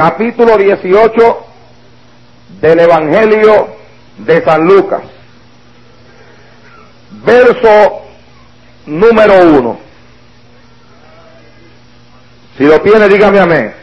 [0.00, 1.46] capítulo 18
[2.62, 3.68] del Evangelio
[4.16, 5.02] de San Lucas,
[7.22, 8.00] verso
[8.86, 9.78] número uno.
[12.56, 13.74] Si lo tiene, dígame amén.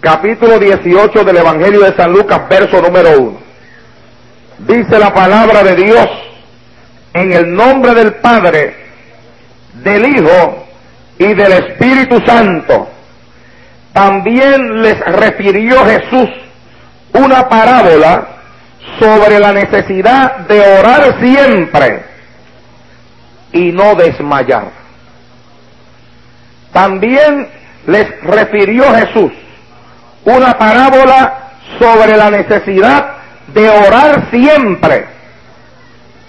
[0.00, 3.38] Capítulo 18 del Evangelio de San Lucas, verso número uno.
[4.60, 6.08] Dice la palabra de Dios
[7.12, 8.76] en el nombre del Padre,
[9.74, 10.64] del Hijo
[11.18, 12.88] y del Espíritu Santo.
[13.98, 16.28] También les refirió Jesús
[17.14, 18.28] una parábola
[19.00, 22.04] sobre la necesidad de orar siempre
[23.50, 24.68] y no desmayar.
[26.72, 27.48] También
[27.88, 29.32] les refirió Jesús
[30.24, 33.14] una parábola sobre la necesidad
[33.48, 35.06] de orar siempre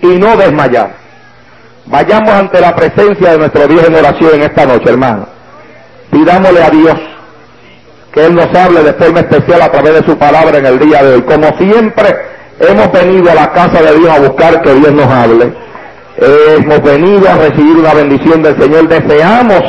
[0.01, 0.89] y no desmayar.
[1.85, 5.27] Vayamos ante la presencia de nuestro Dios en oración en esta noche, hermano.
[6.09, 7.08] Pidámosle a Dios
[8.13, 11.03] que Él nos hable de forma especial a través de su palabra en el día
[11.03, 11.21] de hoy.
[11.21, 12.15] Como siempre,
[12.59, 15.53] hemos venido a la casa de Dios a buscar que Dios nos hable.
[16.17, 18.87] hemos venido a recibir una bendición del Señor.
[18.87, 19.61] Deseamos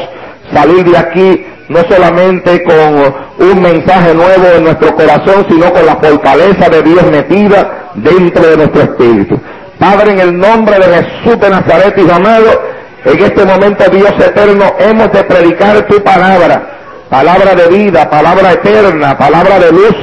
[0.53, 5.97] salir de aquí no solamente con un mensaje nuevo en nuestro corazón, sino con la
[5.97, 9.41] fortaleza de Dios metida dentro de nuestro espíritu.
[9.79, 12.61] Padre, en el nombre de Jesús de Nazaret, y amado,
[13.05, 16.80] en este momento, Dios eterno, hemos de predicar tu palabra
[17.11, 19.97] palabra de vida, palabra eterna, palabra de luz,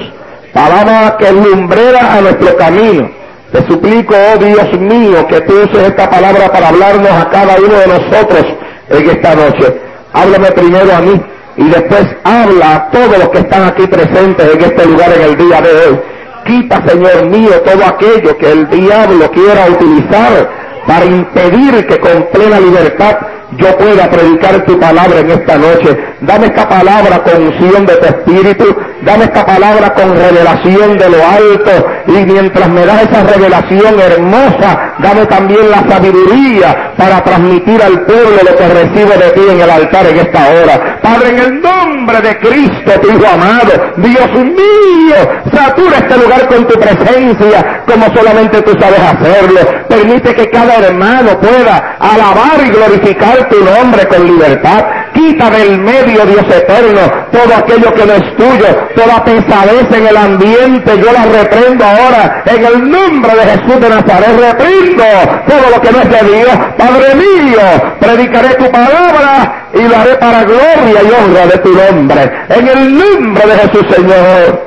[0.54, 3.10] palabra que lumbrera a nuestro camino.
[3.52, 7.76] Te suplico, oh Dios mío, que tú uses esta palabra para hablarnos a cada uno
[7.76, 8.46] de nosotros
[8.90, 9.74] en esta noche.
[10.12, 11.22] Háblame primero a mí
[11.56, 15.38] y después habla a todos los que están aquí presentes en este lugar en el
[15.38, 16.00] día de hoy.
[16.46, 20.50] Quita, Señor mío, todo aquello que el diablo quiera utilizar
[20.86, 23.18] para impedir que con plena libertad
[23.52, 25.98] yo pueda predicar tu palabra en esta noche.
[26.22, 31.18] Dame esta palabra con unción de tu espíritu, dame esta palabra con revelación de lo
[31.26, 31.72] alto
[32.08, 38.38] y mientras me das esa revelación hermosa, dame también la sabiduría para transmitir al pueblo
[38.44, 41.00] lo que recibo de ti en el altar en esta hora.
[41.02, 45.16] Padre, en el nombre de Cristo, tu Hijo amado, Dios mío,
[45.54, 49.60] satura este lugar con tu presencia como solamente tú sabes hacerlo.
[49.88, 54.86] Permite que cada hermano pueda alabar y glorificar tu nombre con libertad.
[55.14, 60.18] Quita del medio, Dios eterno, todo aquello que no es tuyo, toda pesadez en el
[60.18, 62.44] ambiente, yo la reprendo ahora.
[62.46, 65.04] En el nombre de Jesús de Nazaret, reprendo
[65.48, 66.58] todo lo que no es de Dios.
[66.78, 67.62] Padre mío,
[68.00, 72.32] predicaré tu palabra y lo haré para gloria y honra de tu nombre.
[72.50, 74.62] En el nombre de Jesús, Señor.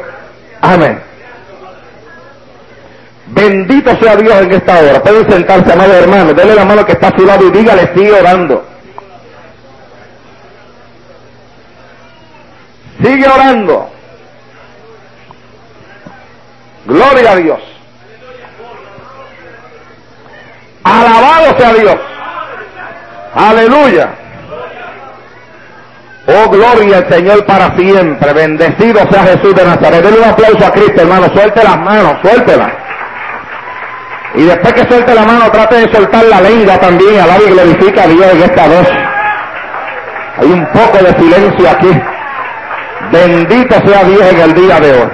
[0.62, 1.09] Amén.
[3.40, 5.02] Bendito sea Dios en esta hora.
[5.02, 6.34] Pueden sentarse, amado hermano.
[6.34, 8.64] Denle la mano que está a su lado y dígale, sigue orando.
[13.02, 13.90] Sigue orando.
[16.84, 17.60] Gloria a Dios.
[20.84, 21.96] Alabado sea Dios.
[23.34, 24.10] Aleluya.
[26.26, 28.34] Oh, gloria al Señor para siempre.
[28.34, 30.02] Bendecido sea Jesús de Nazaret.
[30.02, 31.32] Denle un aplauso a Cristo, hermano.
[31.32, 32.79] Suelte las manos, suéltelas.
[34.34, 37.20] Y después que suelte la mano, trate de soltar la lengua también.
[37.20, 38.88] Alaba y glorifica a Dios en esta voz.
[40.38, 42.00] Hay un poco de silencio aquí.
[43.10, 45.10] Bendito sea Dios en el día de hoy.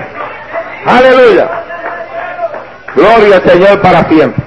[0.86, 1.48] Aleluya.
[2.94, 4.44] Gloria al Señor para siempre.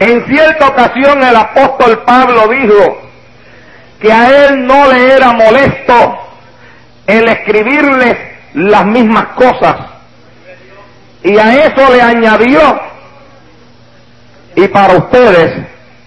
[0.00, 3.02] En cierta ocasión el apóstol Pablo dijo
[4.00, 6.18] que a él no le era molesto
[7.06, 8.16] el escribirles
[8.54, 9.89] las mismas cosas
[11.22, 12.80] y a eso le añadió,
[14.54, 15.52] y para ustedes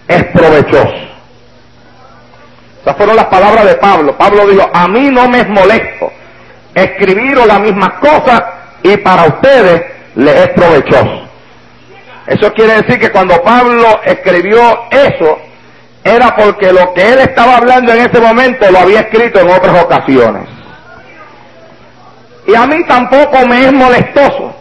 [0.08, 1.04] es provechoso.
[2.82, 4.16] Esas fueron las palabras de Pablo.
[4.16, 6.12] Pablo dijo, a mí no me es molesto
[6.74, 8.42] escribir las mismas cosas
[8.82, 9.82] y para ustedes
[10.16, 11.22] les es provechoso.
[12.26, 15.38] Eso quiere decir que cuando Pablo escribió eso,
[16.02, 19.82] era porque lo que él estaba hablando en ese momento lo había escrito en otras
[19.82, 20.48] ocasiones.
[22.46, 24.54] Y a mí tampoco me es molestoso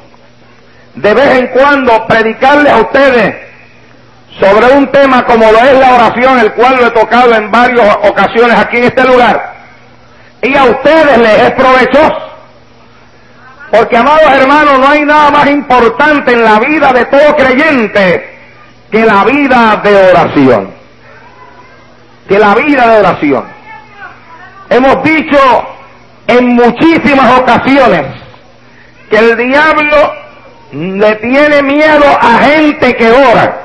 [0.96, 3.36] de vez en cuando predicarles a ustedes
[4.40, 7.98] sobre un tema como lo es la oración, el cual lo he tocado en varias
[8.04, 9.54] ocasiones aquí en este lugar.
[10.42, 12.30] Y a ustedes les es provechoso.
[13.72, 18.38] Porque, amados hermanos, no hay nada más importante en la vida de todo creyente
[18.92, 20.72] que la vida de oración.
[22.28, 23.46] Que la vida de oración.
[24.70, 25.40] Hemos dicho
[26.28, 28.06] en muchísimas ocasiones
[29.10, 30.23] que el diablo
[30.74, 33.58] le tiene miedo a gente que ora.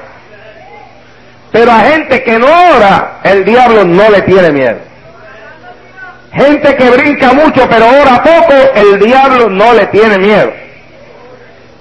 [1.51, 4.77] Pero a gente que no ora, el diablo no le tiene miedo.
[6.33, 10.53] Gente que brinca mucho pero ora poco, el diablo no le tiene miedo.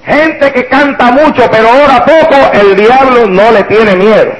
[0.06, 4.32] Gente que canta mucho pero ora poco, el diablo no le tiene miedo.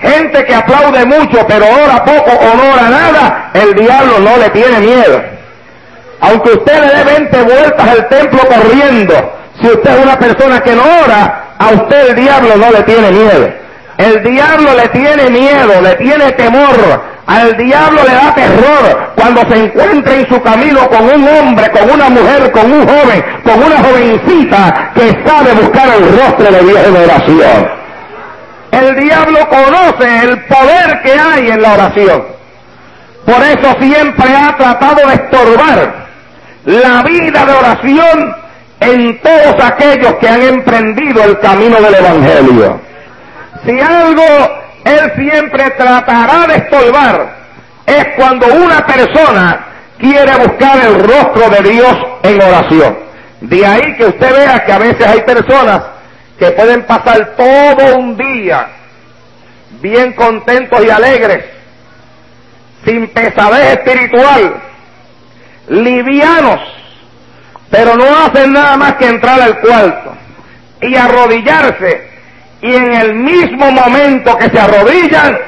[0.00, 4.50] Gente que aplaude mucho pero ora poco o no ora nada, el diablo no le
[4.50, 5.22] tiene miedo.
[6.20, 10.74] Aunque usted le dé 20 vueltas al templo corriendo, si usted es una persona que
[10.74, 13.48] no ora, a usted el diablo no le tiene miedo.
[13.96, 17.12] El diablo le tiene miedo, le tiene temor.
[17.26, 21.88] Al diablo le da terror cuando se encuentra en su camino con un hombre, con
[21.88, 26.80] una mujer, con un joven, con una jovencita que sabe buscar el rostro de Dios
[26.84, 27.68] en oración.
[28.72, 32.24] El diablo conoce el poder que hay en la oración.
[33.24, 35.94] Por eso siempre ha tratado de estorbar
[36.64, 38.41] la vida de oración
[38.82, 42.80] en todos aquellos que han emprendido el camino del Evangelio.
[43.64, 44.22] Si algo
[44.84, 47.36] él siempre tratará de estorbar
[47.86, 49.66] es cuando una persona
[49.98, 52.98] quiere buscar el rostro de Dios en oración.
[53.40, 55.82] De ahí que usted vea que a veces hay personas
[56.38, 58.66] que pueden pasar todo un día
[59.80, 61.44] bien contentos y alegres,
[62.84, 64.54] sin pesadez espiritual,
[65.68, 66.60] livianos,
[67.72, 70.12] pero no hacen nada más que entrar al cuarto
[70.82, 72.12] y arrodillarse
[72.60, 75.38] y en el mismo momento que se arrodillan,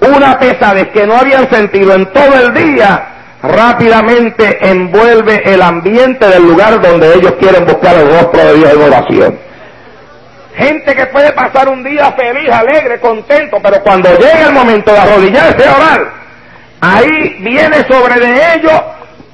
[0.00, 3.06] una pesadez que no habían sentido en todo el día,
[3.42, 8.82] rápidamente envuelve el ambiente del lugar donde ellos quieren buscar el rostro de Dios en
[8.82, 9.38] oración.
[10.56, 14.98] Gente que puede pasar un día feliz, alegre, contento, pero cuando llega el momento de
[14.98, 16.10] arrodillarse a orar,
[16.80, 18.82] ahí viene sobre de ellos,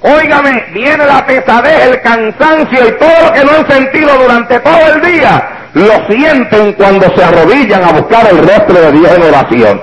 [0.05, 4.95] óigame, viene la pesadez, el cansancio y todo lo que no han sentido durante todo
[4.95, 9.83] el día, lo sienten cuando se arrodillan a buscar el rostro de Dios en oración.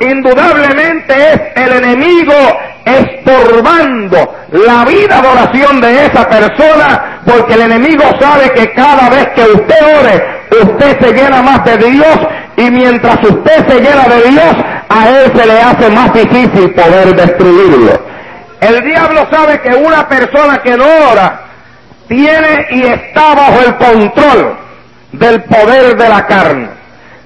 [0.00, 2.34] Indudablemente es el enemigo
[2.84, 9.28] estorbando la vida de oración de esa persona, porque el enemigo sabe que cada vez
[9.28, 10.24] que usted ore,
[10.62, 12.18] usted se llena más de Dios
[12.56, 14.56] y mientras usted se llena de Dios,
[14.90, 18.13] a él se le hace más difícil poder destruirlo.
[18.60, 21.40] El diablo sabe que una persona que no ora
[22.08, 24.56] tiene y está bajo el control
[25.12, 26.68] del poder de la carne.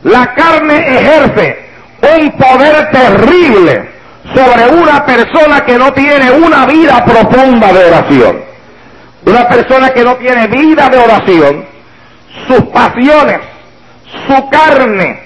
[0.04, 1.68] La carne ejerce
[2.02, 3.88] un poder terrible
[4.34, 8.40] sobre una persona que no tiene una vida profunda de oración.
[9.24, 11.64] Una persona que no tiene vida de oración,
[12.46, 13.40] sus pasiones,
[14.26, 15.20] su carne,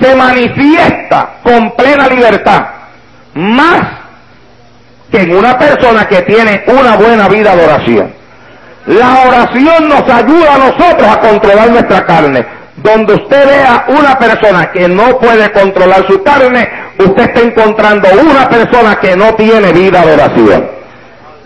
[0.00, 2.66] se manifiesta con plena libertad,
[3.34, 4.05] más
[5.10, 8.12] que en una persona que tiene una buena vida de oración.
[8.86, 12.46] La oración nos ayuda a nosotros a controlar nuestra carne.
[12.76, 16.68] Donde usted vea una persona que no puede controlar su carne,
[16.98, 20.70] usted está encontrando una persona que no tiene vida de oración.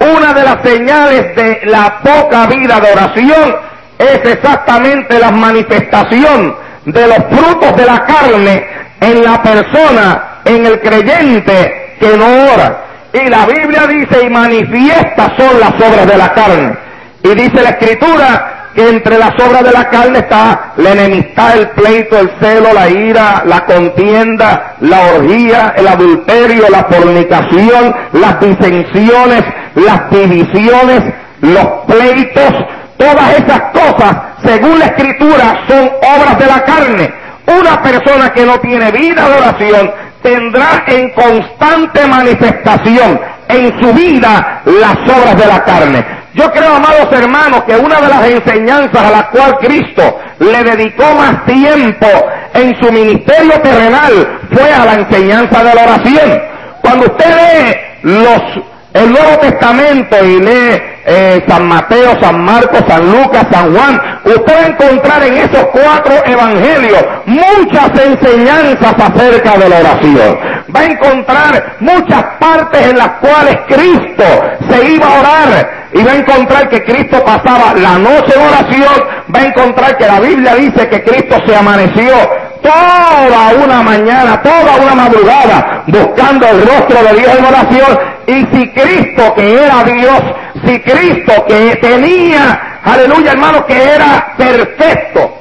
[0.01, 3.57] Una de las señales de la poca vida de oración
[3.99, 6.57] es exactamente la manifestación
[6.87, 8.67] de los frutos de la carne
[9.01, 12.90] en la persona, en el creyente que no ora.
[13.13, 16.91] Y la Biblia dice, y manifiesta son las obras de la carne
[17.23, 21.69] y dice la escritura que entre las obras de la carne está la enemistad, el
[21.71, 29.43] pleito, el celo, la ira, la contienda, la orgía, el adulterio, la fornicación, las disensiones,
[29.75, 31.03] las divisiones,
[31.41, 32.65] los pleitos,
[32.97, 37.13] todas esas cosas, según la escritura, son obras de la carne.
[37.49, 39.91] Una persona que no tiene vida de oración
[40.23, 46.05] tendrá en constante manifestación en su vida las obras de la carne.
[46.35, 51.05] Yo creo, amados hermanos, que una de las enseñanzas a la cual Cristo le dedicó
[51.17, 52.07] más tiempo
[52.55, 56.43] en su ministerio terrenal fue a la enseñanza de la oración.
[56.81, 63.11] Cuando usted lee los, el Nuevo Testamento y lee eh, San Mateo, San Marcos, San
[63.11, 69.69] Lucas, San Juan, usted va a encontrar en esos cuatro evangelios muchas enseñanzas acerca de
[69.69, 70.39] la oración.
[70.75, 74.25] Va a encontrar muchas partes en las cuales Cristo
[74.69, 79.05] se iba a orar y va a encontrar que Cristo pasaba la noche en oración,
[79.35, 82.13] va a encontrar que la Biblia dice que Cristo se amaneció
[82.63, 87.99] toda una mañana, toda una madrugada, buscando el rostro de Dios en oración.
[88.27, 90.23] Y si Cristo, que era Dios,
[90.65, 95.39] si Cristo, que tenía, aleluya hermano, que era perfecto,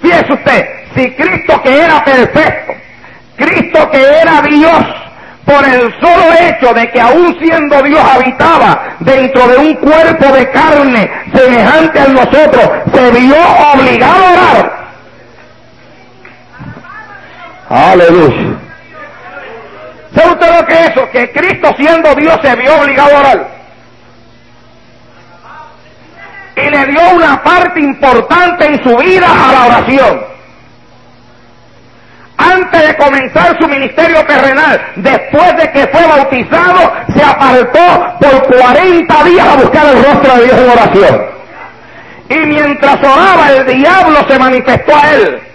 [0.00, 2.72] fíjese usted, si Cristo que era perfecto,
[3.36, 4.86] Cristo que era Dios,
[5.44, 10.48] por el solo hecho de que aún siendo Dios habitaba dentro de un cuerpo de
[10.50, 13.36] carne semejante a nosotros, se vio
[13.74, 14.79] obligado a orar.
[17.70, 18.58] Aleluya.
[20.12, 21.10] ¿Sabe usted lo que es eso?
[21.10, 23.48] Que Cristo siendo Dios se vio obligado a orar.
[26.56, 30.20] Y le dio una parte importante en su vida a la oración.
[32.36, 39.24] Antes de comenzar su ministerio terrenal, después de que fue bautizado, se apartó por 40
[39.24, 41.26] días a buscar el rostro de Dios en oración.
[42.30, 45.49] Y mientras oraba, el diablo se manifestó a él.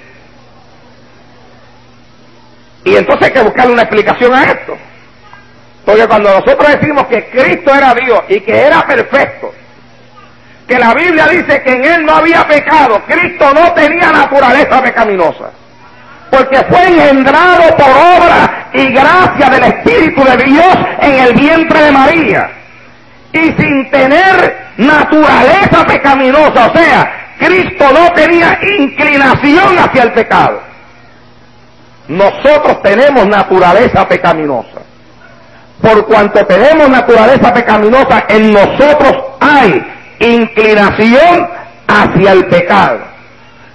[2.85, 4.77] Y entonces hay que buscarle una explicación a esto.
[5.83, 9.53] Porque cuando nosotros decimos que Cristo era Dios y que era perfecto,
[10.67, 15.51] que la Biblia dice que en él no había pecado, Cristo no tenía naturaleza pecaminosa,
[16.29, 21.91] porque fue engendrado por obra y gracia del Espíritu de Dios en el vientre de
[21.91, 22.49] María,
[23.31, 30.74] y sin tener naturaleza pecaminosa, o sea, Cristo no tenía inclinación hacia el pecado.
[32.07, 34.81] Nosotros tenemos naturaleza pecaminosa.
[35.81, 39.85] Por cuanto tenemos naturaleza pecaminosa, en nosotros hay
[40.19, 41.47] inclinación
[41.87, 42.99] hacia el pecado.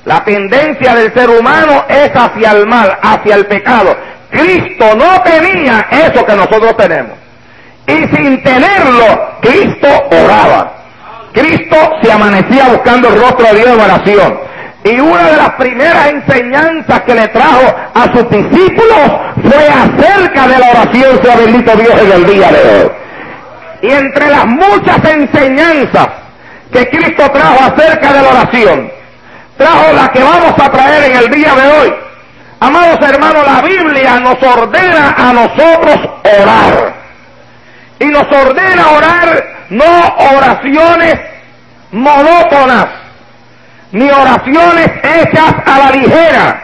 [0.05, 3.97] La tendencia del ser humano es hacia el mal, hacia el pecado.
[4.31, 7.13] Cristo no tenía eso que nosotros tenemos.
[7.87, 10.73] Y sin tenerlo, Cristo oraba.
[11.33, 14.50] Cristo se amanecía buscando el rostro de Dios en oración.
[14.85, 19.11] Y una de las primeras enseñanzas que le trajo a sus discípulos
[19.43, 22.91] fue acerca de la oración, sea bendito Dios en el día de hoy.
[23.83, 26.09] Y entre las muchas enseñanzas
[26.73, 28.91] que Cristo trajo acerca de la oración,
[29.59, 31.95] trajo la que vamos a traer en el día de hoy.
[32.61, 35.97] Amados hermanos, la Biblia nos ordena a nosotros
[36.43, 36.95] orar.
[37.99, 41.21] Y nos ordena orar no oraciones
[41.93, 42.87] monótonas,
[43.93, 46.63] ni oraciones hechas a la ligera.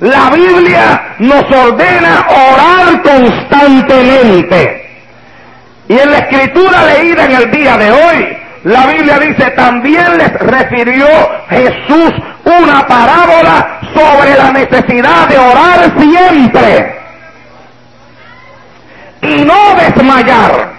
[0.00, 4.90] La Biblia nos ordena orar constantemente.
[5.88, 10.32] Y en la escritura leída en el día de hoy, la Biblia dice, también les
[10.34, 11.06] refirió
[11.48, 12.12] Jesús
[12.44, 16.96] una parábola sobre la necesidad de orar siempre
[19.22, 20.71] y no desmayar.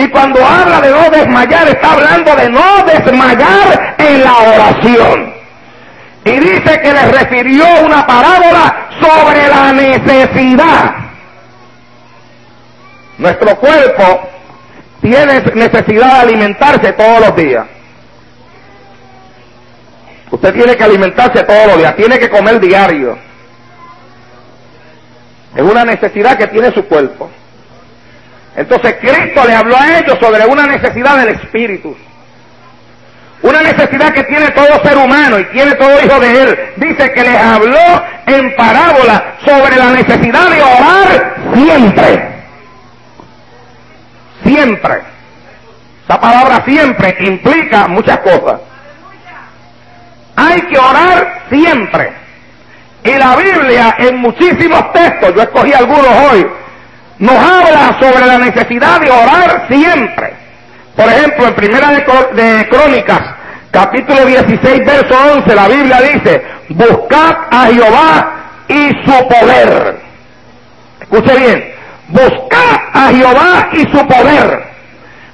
[0.00, 5.34] Y cuando habla de no desmayar, está hablando de no desmayar en la oración.
[6.24, 10.94] Y dice que les refirió una parábola sobre la necesidad.
[13.18, 14.22] Nuestro cuerpo
[15.02, 17.66] tiene necesidad de alimentarse todos los días.
[20.30, 23.18] Usted tiene que alimentarse todos los días, tiene que comer diario.
[25.54, 27.30] Es una necesidad que tiene su cuerpo.
[28.56, 31.96] Entonces Cristo le habló a ellos sobre una necesidad del Espíritu.
[33.42, 36.58] Una necesidad que tiene todo ser humano y tiene todo hijo de él.
[36.76, 42.28] Dice que les habló en parábola sobre la necesidad de orar siempre.
[44.44, 44.94] Siempre.
[46.04, 48.60] Esa palabra siempre implica muchas cosas.
[50.36, 52.12] Hay que orar siempre.
[53.04, 56.46] Y la Biblia en muchísimos textos, yo escogí algunos hoy,
[57.20, 60.32] nos habla sobre la necesidad de orar siempre.
[60.96, 63.20] Por ejemplo, en Primera de, Crónicas,
[63.70, 68.32] capítulo 16, verso 11, la Biblia dice, buscad a Jehová
[68.68, 70.00] y su poder.
[71.00, 71.74] Escuche bien,
[72.08, 74.70] buscad a Jehová y su poder.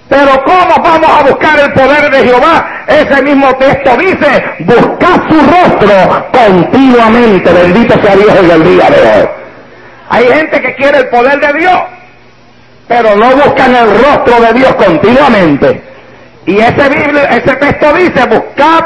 [0.09, 2.85] Pero ¿cómo vamos a buscar el poder de Jehová?
[2.88, 7.52] Ese mismo texto dice, buscad su rostro continuamente.
[7.52, 9.46] Bendito sea Dios en el día de hoy.
[10.09, 11.81] Hay gente que quiere el poder de Dios,
[12.87, 15.83] pero no buscan el rostro de Dios continuamente.
[16.47, 18.85] Y ese, Biblia, ese texto dice, buscad,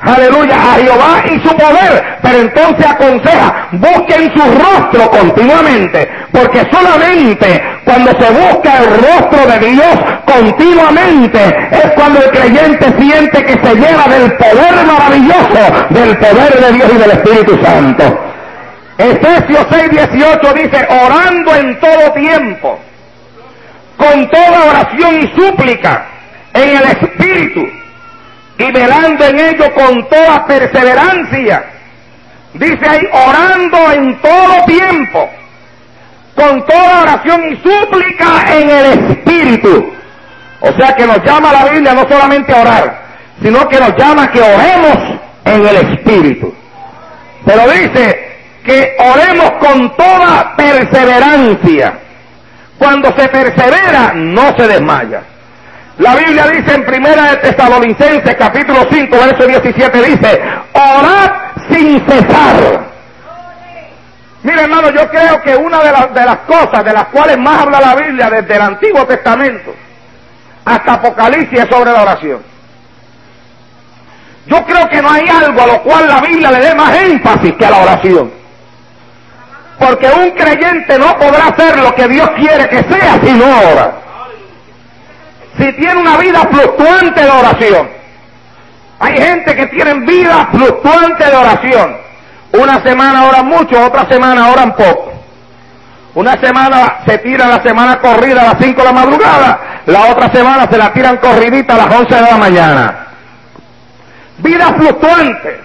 [0.00, 2.18] aleluya, a Jehová y su poder.
[2.22, 6.08] Pero entonces aconseja, busquen su rostro continuamente.
[6.32, 13.44] Porque solamente cuando se busca el rostro de Dios continuamente es cuando el creyente siente
[13.44, 18.27] que se lleva del poder maravilloso, del poder de Dios y del Espíritu Santo.
[18.98, 22.80] Efesios 6, 18 dice, orando en todo tiempo,
[23.96, 26.04] con toda oración y súplica,
[26.52, 27.68] en el Espíritu,
[28.58, 31.64] y velando en ello con toda perseverancia.
[32.54, 35.30] Dice ahí, orando en todo tiempo,
[36.34, 39.92] con toda oración y súplica en el Espíritu.
[40.60, 43.02] O sea que nos llama la Biblia no solamente a orar,
[43.40, 46.52] sino que nos llama que oremos en el Espíritu.
[47.44, 48.27] Pero dice,
[48.64, 51.98] que oremos con toda perseverancia.
[52.78, 55.22] Cuando se persevera, no se desmaya.
[55.98, 60.40] La Biblia dice en Primera de Tesalonicenses, capítulo 5, verso 17, dice,
[60.72, 61.32] orad
[61.70, 62.88] sin cesar.
[64.44, 67.62] Mire hermano, yo creo que una de, las de las cosas de las cuales más
[67.62, 69.74] habla la Biblia desde el Antiguo Testamento
[70.64, 72.42] hasta Apocalipsis es sobre la oración.
[74.46, 77.54] Yo creo que no hay algo a lo cual la Biblia le dé más énfasis
[77.54, 78.37] que a la oración.
[79.78, 83.92] Porque un creyente no podrá hacer lo que Dios quiere que sea si no ora.
[85.56, 87.88] Si tiene una vida fluctuante de oración.
[89.00, 91.96] Hay gente que tiene vida fluctuante de oración.
[92.52, 95.12] Una semana oran mucho, otra semana oran poco.
[96.14, 100.32] Una semana se tira la semana corrida a las 5 de la madrugada, la otra
[100.32, 103.06] semana se la tiran corridita a las 11 de la mañana.
[104.38, 105.60] Vida fluctuante,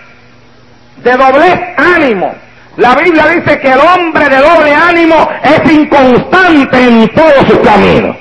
[0.97, 2.35] de doble ánimo.
[2.77, 8.15] La Biblia dice que el hombre de doble ánimo es inconstante en todos sus caminos.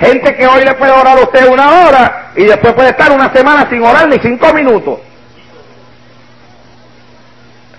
[0.00, 3.32] Gente que hoy le puede orar a usted una hora y después puede estar una
[3.32, 4.98] semana sin orar ni cinco minutos.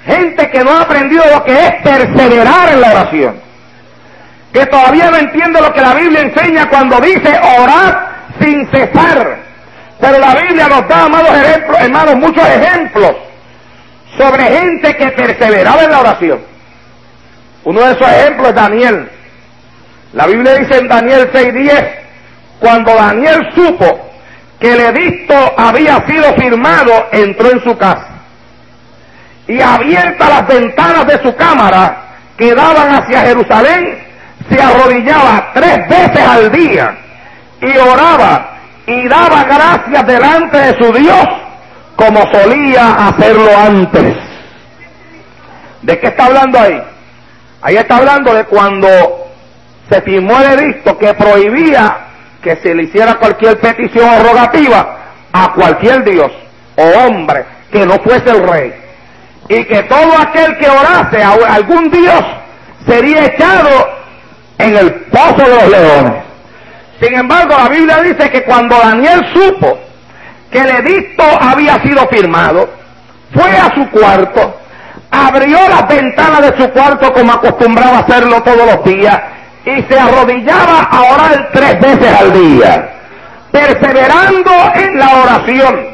[0.05, 3.41] Gente que no ha aprendido lo que es perseverar en la oración.
[4.53, 8.09] Que todavía no entiende lo que la Biblia enseña cuando dice orar
[8.39, 9.39] sin cesar.
[9.99, 11.31] Pero la Biblia nos da, amados
[11.79, 13.11] hermanos, muchos ejemplos
[14.17, 16.39] sobre gente que perseveraba en la oración.
[17.63, 19.09] Uno de esos ejemplos es Daniel.
[20.13, 21.86] La Biblia dice en Daniel 6:10,
[22.59, 24.09] cuando Daniel supo
[24.59, 28.07] que el edicto había sido firmado, entró en su casa.
[29.47, 32.05] Y abiertas las ventanas de su cámara
[32.38, 34.00] que daban hacia Jerusalén,
[34.50, 36.97] se arrodillaba tres veces al día
[37.62, 41.27] y oraba y daba gracias delante de su Dios
[41.97, 44.15] como solía hacerlo antes.
[45.81, 46.81] ¿De qué está hablando ahí?
[47.61, 48.87] Ahí está hablando de cuando
[49.89, 51.97] se firmó el edicto que prohibía
[52.41, 54.97] que se le hiciera cualquier petición o rogativa
[55.33, 56.31] a cualquier Dios
[56.75, 58.73] o hombre que no fuese el rey.
[59.49, 62.23] Y que todo aquel que orase a algún Dios
[62.85, 63.69] sería echado
[64.59, 66.23] en el pozo de los leones.
[67.01, 69.87] Sin embargo, la Biblia dice que cuando Daniel supo
[70.51, 72.69] que el edicto había sido firmado,
[73.33, 74.60] fue a su cuarto,
[75.12, 79.19] abrió las ventanas de su cuarto como acostumbraba hacerlo todos los días
[79.65, 82.89] y se arrodillaba a orar tres veces al día,
[83.51, 85.88] perseverando en la oración.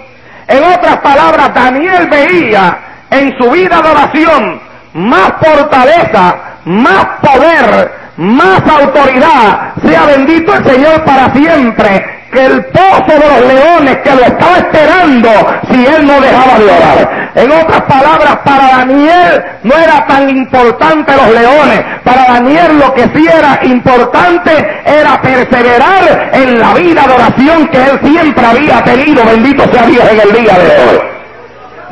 [0.47, 2.77] En otras palabras, Daniel veía
[3.09, 4.61] en su vida de oración
[4.93, 6.35] más fortaleza,
[6.65, 9.73] más poder, más autoridad.
[9.83, 12.22] Sea bendito el Señor para siempre.
[12.33, 15.29] Que el pozo de los leones que lo estaba esperando
[15.71, 17.31] si él no dejaba de orar.
[17.35, 21.85] En otras palabras, para Daniel no era tan importante los leones.
[22.03, 27.77] Para Daniel lo que sí era importante era perseverar en la vida de oración que
[27.77, 29.23] él siempre había tenido.
[29.25, 30.99] Bendito sea Dios en el día de hoy.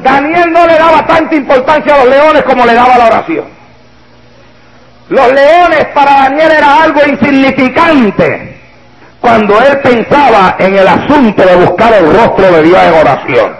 [0.04, 3.46] Daniel no le daba tanta importancia a los leones como le daba la oración.
[5.10, 8.51] Los leones para Daniel era algo insignificante
[9.22, 13.56] cuando él pensaba en el asunto de buscar el rostro de Dios en oración.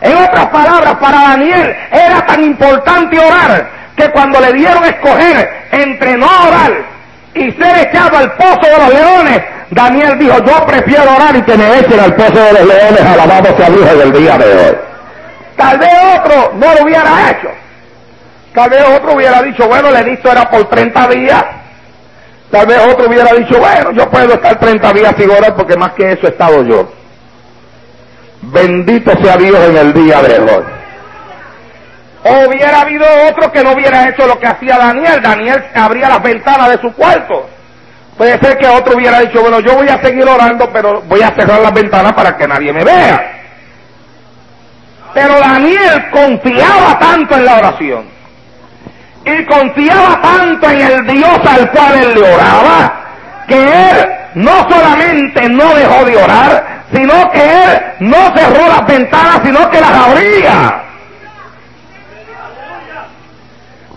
[0.00, 5.48] En otras palabras, para Daniel era tan importante orar que cuando le dieron a escoger
[5.70, 6.72] entre no orar
[7.34, 11.56] y ser echado al pozo de los leones, Daniel dijo, yo prefiero orar y que
[11.56, 14.76] me echen al pozo de los leones, alabado sea Dios en el día de hoy.
[15.56, 17.48] Tal vez otro no lo hubiera hecho,
[18.54, 21.44] Tal vez otro hubiera dicho, bueno, el edicto era por 30 días.
[22.52, 25.92] Tal vez otro hubiera dicho, bueno, yo puedo estar 30 días sin orar porque más
[25.94, 26.86] que eso he estado yo.
[28.42, 30.64] Bendito sea Dios en el día de hoy.
[32.24, 35.22] O hubiera habido otro que no hubiera hecho lo que hacía Daniel.
[35.22, 37.48] Daniel abría las ventanas de su cuarto.
[38.18, 41.30] Puede ser que otro hubiera dicho, bueno, yo voy a seguir orando, pero voy a
[41.30, 43.32] cerrar las ventanas para que nadie me vea.
[45.14, 48.21] Pero Daniel confiaba tanto en la oración
[49.24, 52.92] y confiaba tanto en el Dios al cual él le oraba,
[53.46, 59.40] que él no solamente no dejó de orar, sino que él no cerró las ventanas,
[59.44, 60.82] sino que las abría.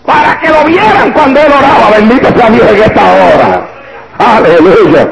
[0.04, 3.66] Para que lo vieran cuando él oraba, bendito sea Dios en esta hora.
[4.18, 5.08] Aleluya.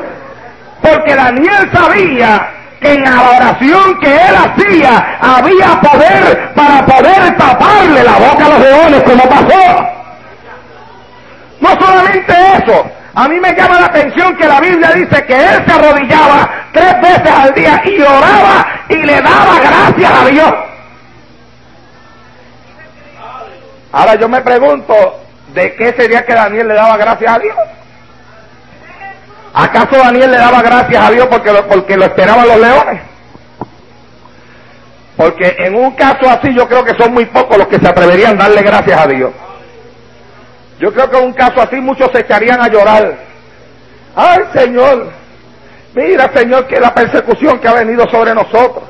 [0.81, 2.48] Porque Daniel sabía
[2.81, 8.48] que en la oración que él hacía había poder para poder taparle la boca a
[8.50, 10.03] los leones como pasó.
[11.64, 15.64] No solamente eso, a mí me llama la atención que la Biblia dice que él
[15.66, 20.53] se arrodillaba tres veces al día y oraba y le daba gracias a Dios.
[23.92, 24.94] Ahora yo me pregunto,
[25.55, 27.57] ¿de qué sería que Daniel le daba gracias a Dios?
[29.55, 33.00] ¿Acaso Daniel le daba gracias a Dios porque lo, porque lo esperaban los leones?
[35.16, 38.38] Porque en un caso así yo creo que son muy pocos los que se atreverían
[38.38, 39.31] a darle gracias a Dios.
[40.84, 43.14] Yo creo que en un caso así muchos se echarían a llorar.
[44.14, 45.08] Ay, Señor,
[45.94, 48.84] mira, Señor, que la persecución que ha venido sobre nosotros.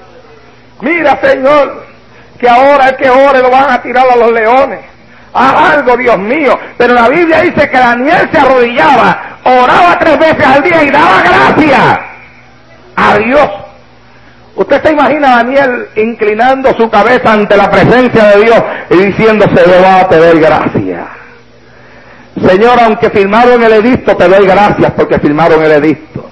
[0.80, 1.84] Mira, Señor,
[2.36, 4.80] que ahora el que ore lo van a tirar a los leones.
[5.34, 6.58] Haz algo, Dios mío.
[6.76, 11.22] Pero la Biblia dice que Daniel se arrodillaba, oraba tres veces al día y daba
[11.22, 11.98] gracias
[12.96, 13.50] a Dios.
[14.56, 19.80] Usted se imagina a Daniel inclinando su cabeza ante la presencia de Dios y diciéndose,
[19.80, 21.23] va a pedir gracias.
[22.40, 26.24] Señor, aunque firmaron el edicto, te doy gracias porque firmaron el edicto.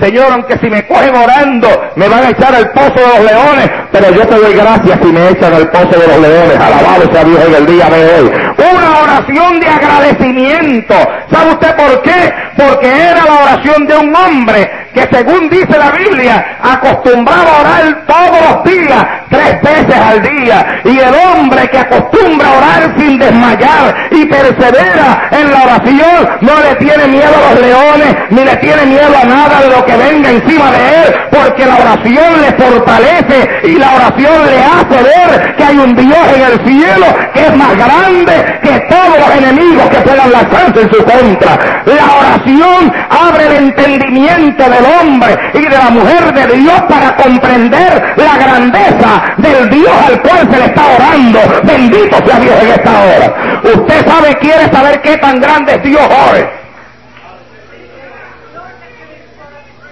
[0.00, 3.70] Señor, aunque si me cogen orando, me van a echar al pozo de los leones,
[3.92, 6.58] pero yo te doy gracias si me echan al pozo de los leones.
[6.58, 8.30] Alabado sea Dios en el día de hoy.
[8.60, 10.94] Una oración de agradecimiento.
[11.30, 12.32] ¿Sabe usted por qué?
[12.56, 18.06] Porque era la oración de un hombre que según dice la Biblia, acostumbraba a orar
[18.06, 20.82] todos los días, tres veces al día.
[20.84, 26.52] Y el hombre que acostumbra a orar sin desmayar y persevera en la oración, no
[26.60, 29.96] le tiene miedo a los leones, ni le tiene miedo a nada de lo que
[29.96, 35.56] venga encima de él, porque la oración le fortalece y la oración le hace ver
[35.56, 39.88] que hay un Dios en el cielo que es más grande que todos los enemigos
[39.90, 41.58] que puedan lanzarse en su contra.
[41.86, 48.14] La oración abre el entendimiento de hombre y de la mujer de Dios para comprender
[48.16, 51.40] la grandeza del Dios al cual se le está orando.
[51.64, 53.60] Bendito sea Dios en esta hora.
[53.62, 56.44] Usted sabe, quiere saber qué tan grande es Dios hoy.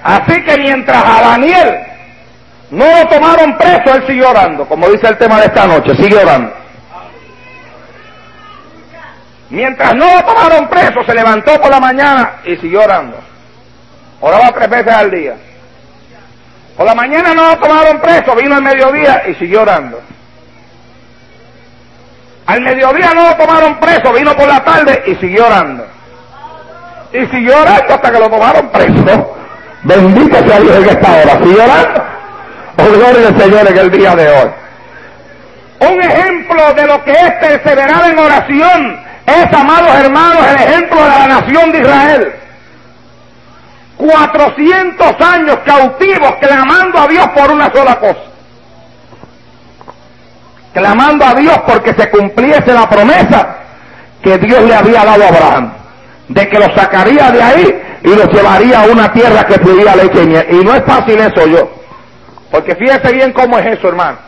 [0.03, 1.81] Así que mientras a Daniel
[2.71, 6.17] no lo tomaron preso, él siguió orando, como dice el tema de esta noche, sigue
[6.17, 6.58] orando.
[9.51, 13.19] Mientras no lo tomaron preso, se levantó por la mañana y siguió orando.
[14.21, 15.35] Oraba tres veces al día.
[16.77, 20.01] Por la mañana no lo tomaron preso, vino al mediodía y siguió orando.
[22.47, 25.87] Al mediodía no lo tomaron preso, vino por la tarde y siguió orando.
[27.13, 29.37] Y siguió orando hasta que lo tomaron preso.
[29.83, 31.39] Bendito sea Dios en esta hora.
[31.43, 32.05] Siguió orando.
[32.77, 34.51] Oh, gloria al Señor en el día de hoy.
[35.81, 41.09] Un ejemplo de lo que es perseverar en oración es, amados hermanos, el ejemplo de
[41.09, 42.33] la nación de Israel.
[43.99, 48.21] 400 años cautivos clamando a Dios por una sola cosa.
[50.73, 53.57] Clamando a Dios porque se cumpliese la promesa
[54.23, 55.73] que Dios le había dado a Abraham,
[56.29, 60.23] de que lo sacaría de ahí y lo llevaría a una tierra que fluía leche
[60.23, 60.47] y miel.
[60.51, 61.71] Y no es fácil eso yo,
[62.51, 64.19] porque fíjese bien cómo es eso, hermano.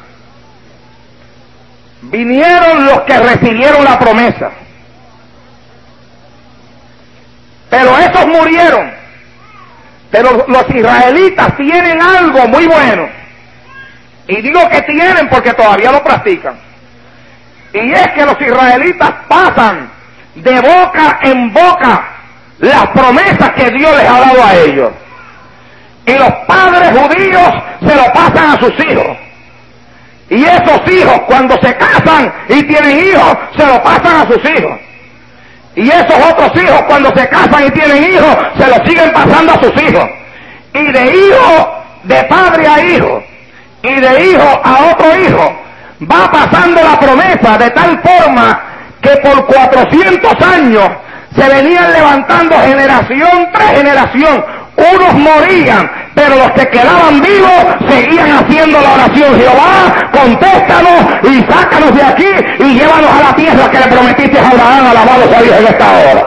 [2.03, 4.51] Vinieron los que recibieron la promesa,
[7.71, 9.01] pero esos murieron
[10.11, 13.09] pero los israelitas tienen algo muy bueno.
[14.27, 16.59] Y digo que tienen porque todavía lo practican.
[17.73, 19.91] Y es que los israelitas pasan
[20.35, 22.09] de boca en boca
[22.59, 24.91] las promesas que Dios les ha dado a ellos.
[26.07, 29.17] Y los padres judíos se lo pasan a sus hijos.
[30.29, 34.81] Y esos hijos cuando se casan y tienen hijos, se lo pasan a sus hijos.
[35.81, 39.61] Y esos otros hijos cuando se casan y tienen hijos, se los siguen pasando a
[39.61, 40.05] sus hijos.
[40.75, 43.23] Y de hijo, de padre a hijo,
[43.83, 45.59] y de hijo a otro hijo,
[46.03, 48.61] va pasando la promesa de tal forma
[49.01, 50.87] que por 400 años
[51.35, 54.45] se venían levantando generación tras generación.
[54.81, 59.39] Unos morían, pero los que quedaban vivos seguían haciendo la oración.
[59.39, 62.29] Jehová, contéstanos y sácanos de aquí
[62.61, 65.91] y llévanos a la tierra que le prometiste a Abraham, alabado sea Dios en esta
[65.91, 66.27] hora.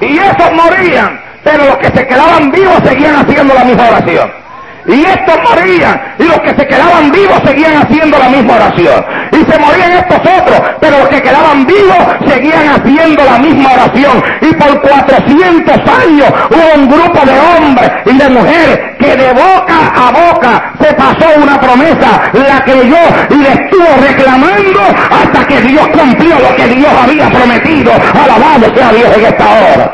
[0.00, 4.41] Y esos morían, pero los que se quedaban vivos seguían haciendo la misma oración.
[4.86, 9.04] Y estos morían, y los que se quedaban vivos seguían haciendo la misma oración.
[9.30, 14.22] Y se morían estos otros, pero los que quedaban vivos seguían haciendo la misma oración.
[14.40, 19.92] Y por 400 años hubo un grupo de hombres y de mujeres que de boca
[19.94, 22.98] a boca se pasó una promesa, la creyó
[23.30, 27.92] y le estuvo reclamando hasta que Dios cumplió lo que Dios había prometido.
[27.92, 29.92] Alabado sea Dios en esta hora.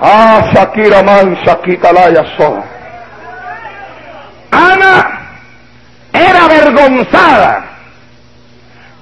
[0.00, 1.02] Ah, Shakira
[4.52, 5.30] Ana
[6.12, 7.64] era avergonzada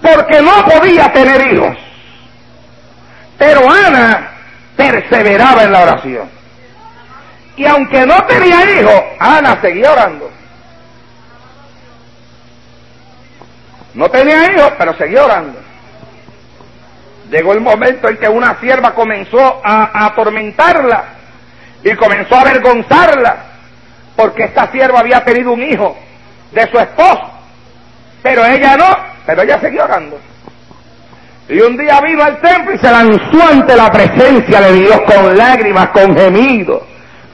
[0.01, 1.77] porque no podía tener hijos.
[3.37, 4.31] Pero Ana
[4.77, 6.31] perseveraba en la oración.
[7.57, 10.31] Y aunque no tenía hijos, Ana seguía orando.
[13.95, 15.61] No tenía hijos, pero seguía orando.
[17.31, 21.05] Llegó el momento en que una sierva comenzó a, atormentarla
[21.83, 23.50] y comenzó a avergonzarla
[24.21, 25.97] porque esta sierva había tenido un hijo
[26.53, 27.23] de su esposo,
[28.23, 30.21] pero ella no, pero ella seguía orando.
[31.49, 35.39] Y un día vino al templo y se lanzó ante la presencia de Dios con
[35.39, 36.83] lágrimas, con gemidos,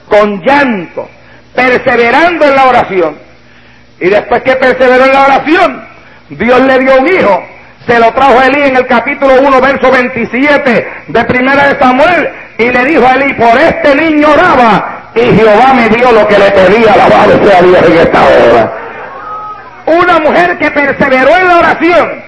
[0.09, 1.09] con llanto,
[1.57, 3.19] perseverando en la oración.
[3.99, 5.89] Y después que perseveró en la oración,
[6.29, 7.43] Dios le dio un hijo.
[7.87, 12.31] Se lo trajo a Elí en el capítulo 1, verso 27 de Primera de Samuel.
[12.59, 15.11] Y le dijo a Elí, por este niño oraba.
[15.15, 18.73] Y Jehová me dio lo que le pedía, alabado sea Dios en esta hora.
[19.87, 22.27] Una mujer que perseveró en la oración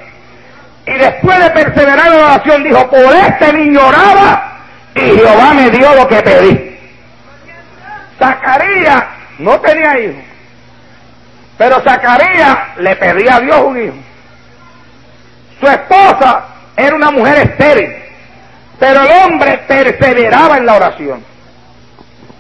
[0.88, 4.53] y después de perseverar en la oración dijo, por este niño oraba
[4.94, 6.79] y Jehová me dio lo que pedí.
[8.18, 9.05] Zacarías
[9.38, 10.18] no tenía hijo,
[11.59, 13.94] pero Zacarías le pedía a Dios un hijo.
[15.61, 16.44] Su esposa
[16.77, 17.94] era una mujer estéril,
[18.79, 21.25] pero el hombre perseveraba en la oración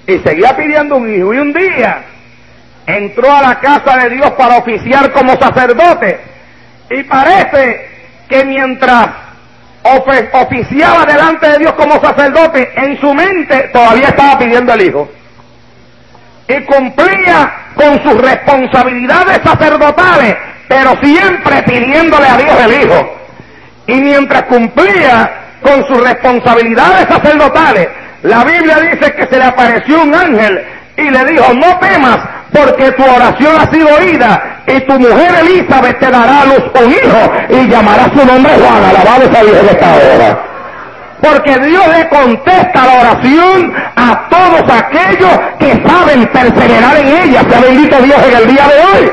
[0.06, 1.34] y seguía pidiendo un hijo.
[1.34, 2.02] Y un día
[2.86, 6.20] entró a la casa de Dios para oficiar como sacerdote
[6.90, 7.88] y parece
[8.28, 9.08] que mientras
[10.32, 15.08] oficiaba delante de Dios como sacerdote, en su mente todavía estaba pidiendo el hijo.
[16.48, 20.36] Y cumplía con sus responsabilidades sacerdotales,
[20.68, 23.14] pero siempre pidiéndole a Dios el hijo.
[23.86, 25.30] Y mientras cumplía
[25.62, 27.88] con sus responsabilidades sacerdotales,
[28.22, 30.62] la Biblia dice que se le apareció un ángel
[30.96, 32.18] y le dijo, no temas,
[32.52, 36.90] porque tu oración ha sido oída y tu mujer Elizabeth te dará a luz un
[36.90, 40.38] hijo y llamará su nombre Juan, alabado sea Dios de esta hora.
[41.20, 47.42] Porque Dios le contesta la oración a todos aquellos que saben perseverar en ella.
[47.48, 49.12] Sea bendito Dios en el día de hoy.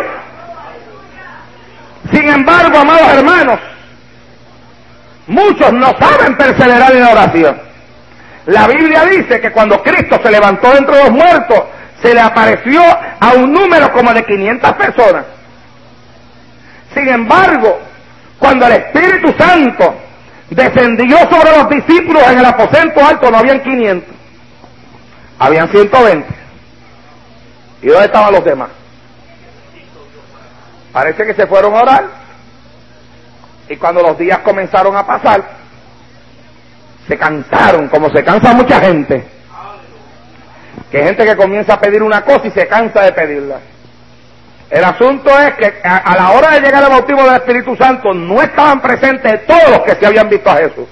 [2.16, 3.60] Sin embargo, amados hermanos,
[5.28, 7.62] muchos no saben perseverar en la oración.
[8.46, 11.64] La Biblia dice que cuando Cristo se levantó entre los muertos,
[12.02, 12.82] se le apareció
[13.20, 15.26] a un número como de 500 personas.
[16.94, 17.82] Sin embargo,
[18.40, 19.96] cuando el Espíritu Santo
[20.52, 24.16] descendió sobre los discípulos en el aposento alto, no habían 500,
[25.40, 26.28] habían 120.
[27.82, 28.70] ¿Y dónde estaban los demás?
[30.96, 32.04] Parece que se fueron a orar.
[33.68, 35.44] Y cuando los días comenzaron a pasar,
[37.06, 39.36] se cansaron, como se cansa mucha gente
[40.90, 43.58] que gente que comienza a pedir una cosa y se cansa de pedirla.
[44.70, 48.42] El asunto es que a, la hora de llegar al bautismo del Espíritu Santo no
[48.42, 50.88] estaban presentes todos los que se habían visto a Jesús.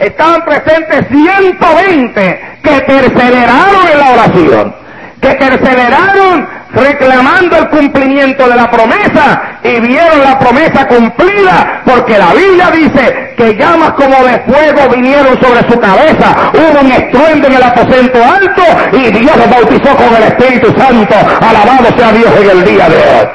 [0.00, 4.74] Estaban presentes 120 que perseveraron en la oración,
[5.20, 12.32] que perseveraron reclamando el cumplimiento de la promesa y vieron la promesa cumplida porque la
[12.32, 17.54] Biblia dice que llamas como de fuego vinieron sobre su cabeza, hubo un estruendo en
[17.54, 22.50] el aposento alto y Dios los bautizó con el Espíritu Santo, alabado sea Dios en
[22.50, 23.28] el día de hoy.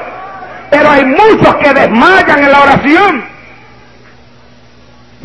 [0.70, 3.35] Pero hay muchos que desmayan en la oración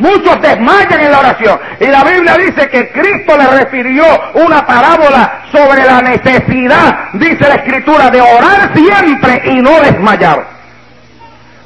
[0.02, 1.60] Muchos desmayan en la oración.
[1.78, 7.54] Y la Biblia dice que Cristo le refirió una parábola sobre la necesidad, dice la
[7.54, 10.44] Escritura, de orar siempre y no desmayar.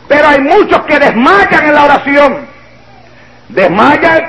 [0.07, 2.37] Pero hay muchos que desmayan en la oración.
[3.49, 4.21] Desmayan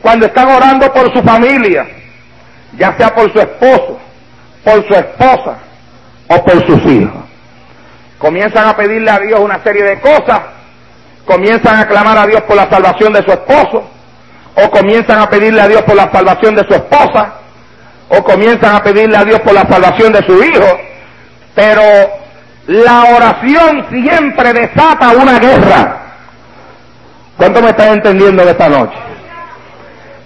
[0.00, 1.84] cuando están orando por su familia,
[2.78, 4.00] ya sea por su esposo,
[4.62, 5.56] por su esposa
[6.28, 7.24] o por sus hijos.
[8.18, 10.42] Comienzan a pedirle a Dios una serie de cosas
[11.24, 13.84] comienzan a clamar a Dios por la salvación de su esposo,
[14.54, 17.34] o comienzan a pedirle a Dios por la salvación de su esposa,
[18.08, 20.78] o comienzan a pedirle a Dios por la salvación de su hijo,
[21.54, 21.82] pero
[22.66, 25.96] la oración siempre desata una guerra.
[27.36, 28.96] ¿Cuánto me están entendiendo de esta noche?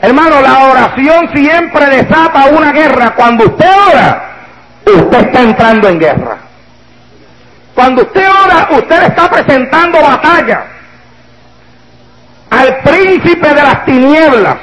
[0.01, 3.15] Hermano, la oración siempre desata una guerra.
[3.15, 4.23] Cuando usted ora,
[4.85, 6.37] usted está entrando en guerra.
[7.75, 10.76] Cuando usted ora, usted está presentando batalla
[12.57, 14.57] al príncipe de las tinieblas,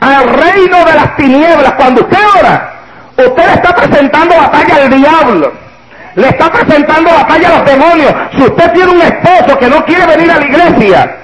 [0.00, 1.72] al reino de las tinieblas.
[1.72, 2.72] Cuando usted ora,
[3.16, 5.52] usted le está presentando batalla al diablo,
[6.14, 8.14] le está presentando batalla a los demonios.
[8.36, 11.16] Si usted tiene un esposo que no quiere venir a la iglesia,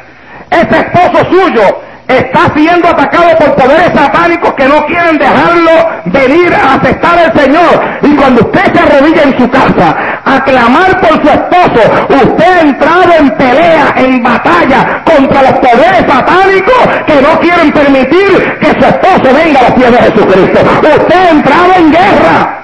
[0.50, 5.70] ese esposo suyo está siendo atacado por poderes satánicos que no quieren dejarlo
[6.06, 7.82] venir a aceptar al Señor.
[8.02, 12.60] Y cuando usted se arrodilla en su casa a clamar por su esposo, usted ha
[12.60, 18.88] entrado en pelea, en batalla contra los poderes satánicos que no quieren permitir que su
[18.88, 20.60] esposo venga a los pies de Jesucristo.
[20.82, 22.54] Usted ha entrado en guerra.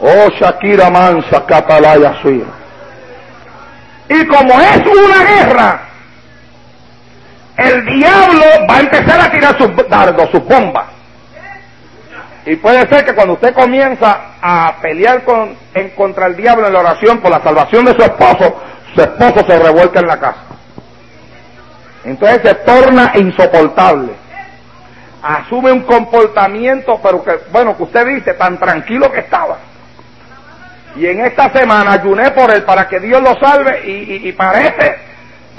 [0.00, 2.46] Oh Shakira Mansa Catalaya suya.
[4.08, 5.89] Y como es una guerra,
[7.60, 10.86] el diablo va a empezar a tirar sus dardos, sus bombas.
[12.46, 16.72] Y puede ser que cuando usted comienza a pelear con, en contra el diablo en
[16.72, 18.60] la oración por la salvación de su esposo,
[18.94, 20.40] su esposo se revuelca en la casa.
[22.04, 24.12] Entonces se torna insoportable.
[25.22, 29.58] Asume un comportamiento, pero que, bueno, que usted dice, tan tranquilo que estaba.
[30.96, 35.09] Y en esta semana ayuné por él para que Dios lo salve y, parece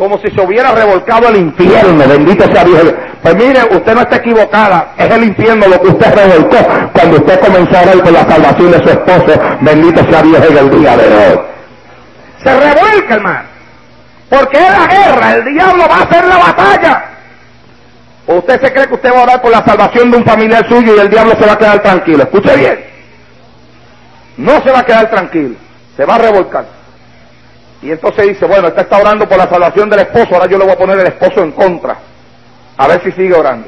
[0.01, 2.91] como si se hubiera revolcado el infierno, bendito sea Dios.
[3.21, 6.57] Pues mire, usted no está equivocada, es el infierno lo que usted revolcó
[6.91, 10.57] cuando usted comenzó a orar por la salvación de su esposo, bendito sea Dios en
[10.57, 11.39] el día de hoy.
[12.43, 13.43] Se revuelca, hermano,
[14.27, 17.03] porque es la guerra, el diablo va a hacer la batalla.
[18.25, 20.95] usted se cree que usted va a orar por la salvación de un familiar suyo
[20.95, 22.23] y el diablo se va a quedar tranquilo?
[22.23, 22.91] Escuche bien
[24.37, 25.55] no se va a quedar tranquilo,
[25.95, 26.80] se va a revolcar.
[27.81, 30.73] Y entonces dice, bueno, está orando por la salvación del esposo, ahora yo le voy
[30.73, 31.97] a poner el esposo en contra,
[32.77, 33.67] a ver si sigue orando.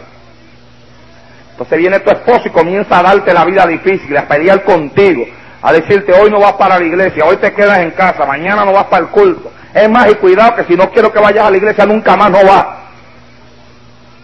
[1.52, 5.26] Entonces viene tu esposo y comienza a darte la vida difícil, a pelear contigo,
[5.62, 8.73] a decirte, hoy no vas para la iglesia, hoy te quedas en casa, mañana no
[8.73, 9.52] vas para el culto.
[9.73, 12.30] Es más, y cuidado que si no quiero que vayas a la iglesia, nunca más
[12.30, 12.65] no vas.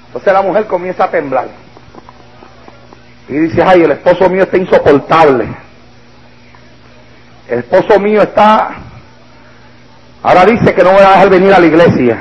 [0.07, 1.47] Entonces la mujer comienza a temblar.
[3.27, 5.47] Y dice, ay, el esposo mío está insoportable
[7.49, 8.69] el esposo mío está,
[10.23, 12.17] ahora dice que no voy a dejar venir a la iglesia.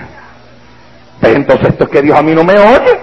[1.20, 2.98] Pero entonces esto es que Dios a mí no me oye.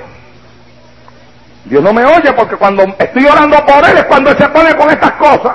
[1.66, 4.76] Dios no me oye porque cuando estoy orando por Él es cuando Él se pone
[4.76, 5.54] con estas cosas.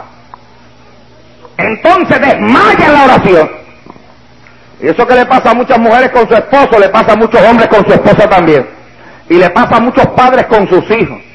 [1.56, 3.50] Entonces desmaya la oración.
[4.80, 7.40] Y eso que le pasa a muchas mujeres con su esposo, le pasa a muchos
[7.42, 8.66] hombres con su esposa también.
[9.28, 11.29] Y le pasa a muchos padres con sus hijos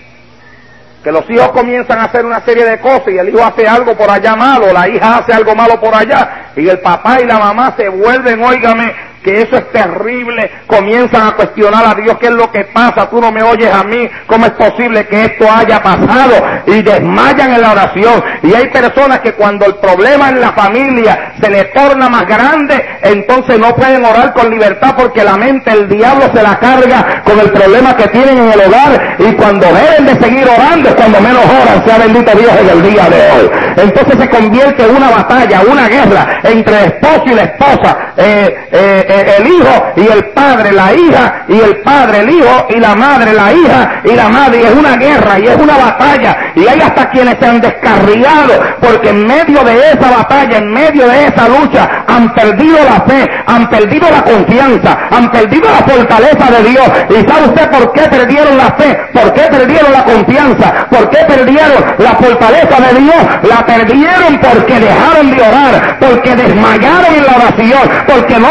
[1.06, 3.96] que los hijos comienzan a hacer una serie de cosas y el hijo hace algo
[3.96, 7.38] por allá malo, la hija hace algo malo por allá y el papá y la
[7.38, 8.92] mamá se vuelven, óigame,
[9.26, 13.20] que eso es terrible, comienzan a cuestionar a Dios qué es lo que pasa, tú
[13.20, 16.36] no me oyes a mí, cómo es posible que esto haya pasado
[16.68, 18.24] y desmayan en la oración.
[18.44, 22.86] Y hay personas que cuando el problema en la familia se le torna más grande,
[23.02, 27.40] entonces no pueden orar con libertad porque la mente, el diablo se la carga con
[27.40, 31.44] el problema que tienen en el hogar y cuando deben de seguir orando cuando menos
[31.46, 33.50] oran, sea bendito Dios en el día de hoy.
[33.78, 37.98] Entonces se convierte en una batalla, una guerra entre el esposo y la esposa.
[38.18, 42.80] Eh, eh, el hijo y el padre, la hija y el padre, el hijo y
[42.80, 44.68] la madre, la hija y la madre.
[44.68, 46.38] Es una guerra y es una batalla.
[46.56, 51.08] Y hay hasta quienes se han descarriado porque en medio de esa batalla, en medio
[51.08, 56.52] de esa lucha, han perdido la fe, han perdido la confianza, han perdido la fortaleza
[56.52, 56.88] de Dios.
[57.10, 59.00] ¿Y sabe usted por qué perdieron la fe?
[59.14, 60.88] ¿Por qué perdieron la confianza?
[60.90, 63.16] ¿Por qué perdieron la fortaleza de Dios?
[63.44, 68.50] La perdieron porque dejaron de orar, porque desmayaron en la oración, porque no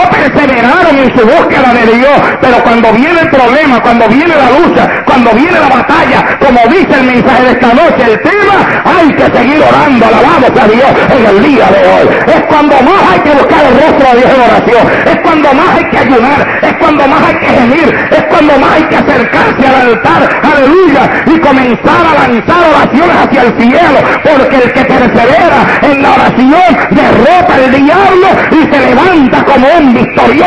[0.54, 4.88] perseveraron en su búsqueda de Dios, pero cuando viene el problema, cuando viene la lucha,
[5.04, 9.24] cuando viene la batalla, como dice el mensaje de esta noche, el tema, hay que
[9.36, 12.06] seguir orando, alabado a Dios en el día de hoy.
[12.26, 15.68] Es cuando más hay que buscar el rostro de Dios en oración, es cuando más
[15.76, 19.66] hay que ayunar, es cuando más hay que gemir, es cuando más hay que acercarse
[19.66, 25.60] al altar, aleluya, y comenzar a lanzar oraciones hacia el cielo, porque el que persevera
[25.82, 30.43] en la oración derrota al diablo y se levanta como un victorioso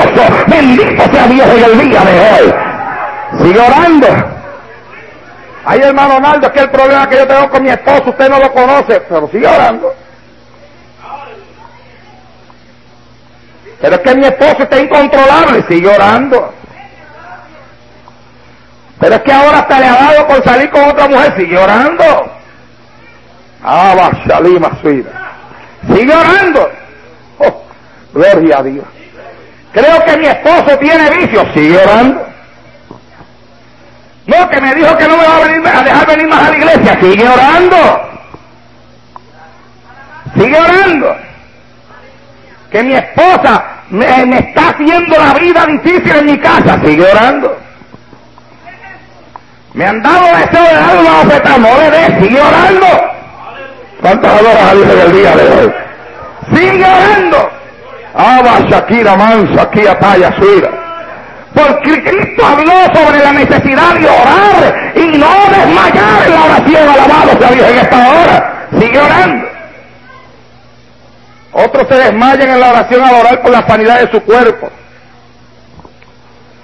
[0.47, 2.53] Bendito sea Dios en el día de hoy.
[3.43, 4.07] Sigue orando.
[5.65, 8.39] Ay, hermano Ronaldo, es que el problema que yo tengo con mi esposo, usted no
[8.39, 9.93] lo conoce, pero sigue orando.
[13.81, 16.53] Pero es que mi esposo está incontrolable, sigue orando.
[18.99, 22.31] Pero es que ahora hasta le ha dado por salir con otra mujer, sigue orando.
[23.63, 26.69] Ah, Shalima Sigue orando.
[27.39, 27.63] Oh,
[28.13, 28.85] gloria a Dios.
[29.77, 31.45] Creo que mi esposo tiene vicios.
[31.53, 32.25] Sigue orando.
[34.25, 36.49] No, que me dijo que no me va a, venir, a dejar venir más a
[36.49, 36.99] la iglesia.
[36.99, 38.09] Sigue orando.
[40.35, 41.15] Sigue orando.
[42.71, 46.79] Que mi esposa me, está haciendo la vida difícil en mi casa.
[46.83, 47.55] Sigue orando.
[49.73, 51.57] Me han dado deseo de dar una oferta.
[51.59, 52.19] No le.
[52.19, 52.87] Sigue orando.
[54.01, 55.73] ¿Cuántos adoras a Dios en el día de hoy?
[56.55, 57.57] Sigue orando.
[58.13, 60.35] Abba Shakira Mansa, aquí Ataya.
[61.53, 66.89] Porque Cristo habló sobre la necesidad de orar y no desmayar en la oración.
[66.89, 68.67] Alabado sea Dios en esta hora.
[68.79, 69.47] Sigue orando.
[71.53, 74.69] Otros se desmayan en la oración al orar por la sanidad de su cuerpo.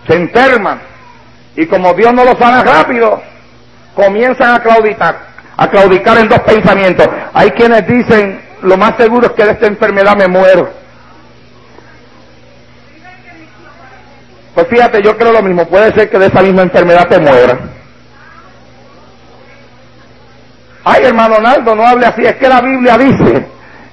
[0.08, 0.80] Se enferman.
[1.56, 3.22] Y como Dios no lo sana rápido,
[3.96, 5.16] comienzan a claudicar,
[5.58, 7.08] a claudicar en dos pensamientos.
[7.34, 10.83] Hay quienes dicen, lo más seguro es que de esta enfermedad me muero.
[14.54, 15.68] Pues fíjate, yo creo lo mismo.
[15.68, 17.58] Puede ser que de esa misma enfermedad te muera.
[20.84, 22.24] Ay, hermano Naldo, no hable así.
[22.26, 23.46] Es que la Biblia dice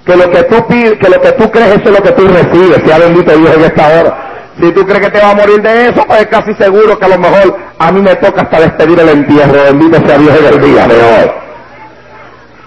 [0.04, 2.26] que lo que tú pides, que lo que tú crees, eso es lo que tú
[2.26, 2.82] recibes.
[2.84, 4.16] Sea bendito Dios en esta hora.
[4.60, 7.04] Si tú crees que te va a morir de eso, pues es casi seguro que
[7.04, 9.62] a lo mejor a mí me toca hasta despedir el entierro.
[9.62, 11.30] Bendito sea Dios en el día de hoy.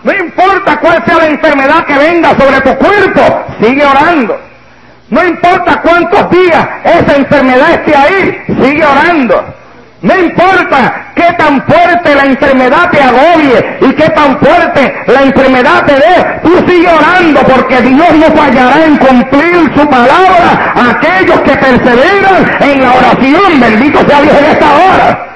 [0.04, 4.38] No importa cuál sea la enfermedad que venga sobre tu cuerpo, sigue orando.
[5.10, 9.44] No importa cuántos días esa enfermedad esté ahí, sigue orando.
[10.02, 15.86] No importa qué tan fuerte la enfermedad te agobie y qué tan fuerte la enfermedad
[15.86, 21.40] te dé, tú sigue orando porque Dios no fallará en cumplir su palabra a aquellos
[21.42, 23.60] que perseveran en la oración.
[23.62, 25.28] Bendito sea Dios en esta hora.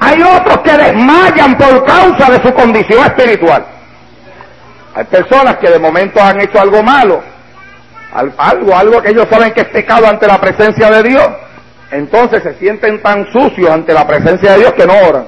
[0.00, 3.64] Hay otros que desmayan por causa de su condición espiritual.
[4.94, 7.22] Hay personas que de momento han hecho algo malo,
[8.16, 11.28] algo, algo que ellos saben que es pecado ante la presencia de Dios
[11.90, 15.26] entonces se sienten tan sucios ante la presencia de Dios que no oran.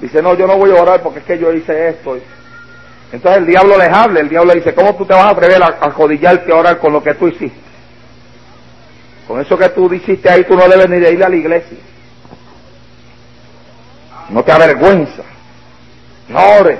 [0.00, 2.18] Dice, no, yo no voy a orar porque es que yo hice esto.
[3.12, 5.66] Entonces el diablo les habla, el diablo dice, ¿cómo tú te vas a atrever a
[5.80, 7.66] arrodillarte a orar con lo que tú hiciste?
[9.28, 11.78] Con eso que tú hiciste ahí, tú no debes ni de ir a la iglesia.
[14.28, 15.22] No te avergüenza.
[16.28, 16.78] No ores.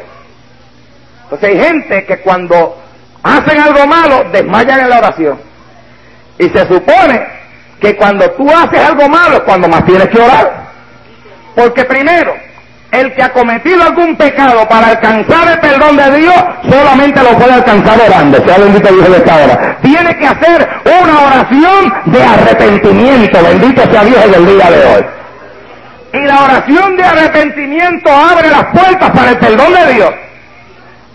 [1.24, 2.76] Entonces hay gente que cuando
[3.27, 5.39] hacen algo malo, desmayan en la oración.
[6.39, 7.27] Y se supone
[7.81, 10.66] que cuando tú haces algo malo es cuando más tienes que orar.
[11.55, 12.35] Porque primero,
[12.93, 16.35] el que ha cometido algún pecado para alcanzar el perdón de Dios
[16.68, 18.39] solamente lo puede alcanzar orando.
[18.45, 19.79] Sea bendito Dios de esta hora.
[19.83, 23.43] Tiene que hacer una oración de arrepentimiento.
[23.43, 25.05] Bendito sea Dios en el día de hoy.
[26.12, 30.11] Y la oración de arrepentimiento abre las puertas para el perdón de Dios.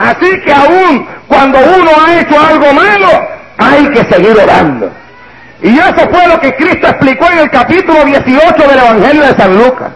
[0.02, 3.10] Así que aún cuando uno ha hecho algo malo,
[3.58, 4.92] hay que seguir orando.
[5.62, 9.58] Y eso fue lo que Cristo explicó en el capítulo 18 del Evangelio de San
[9.58, 9.92] Lucas.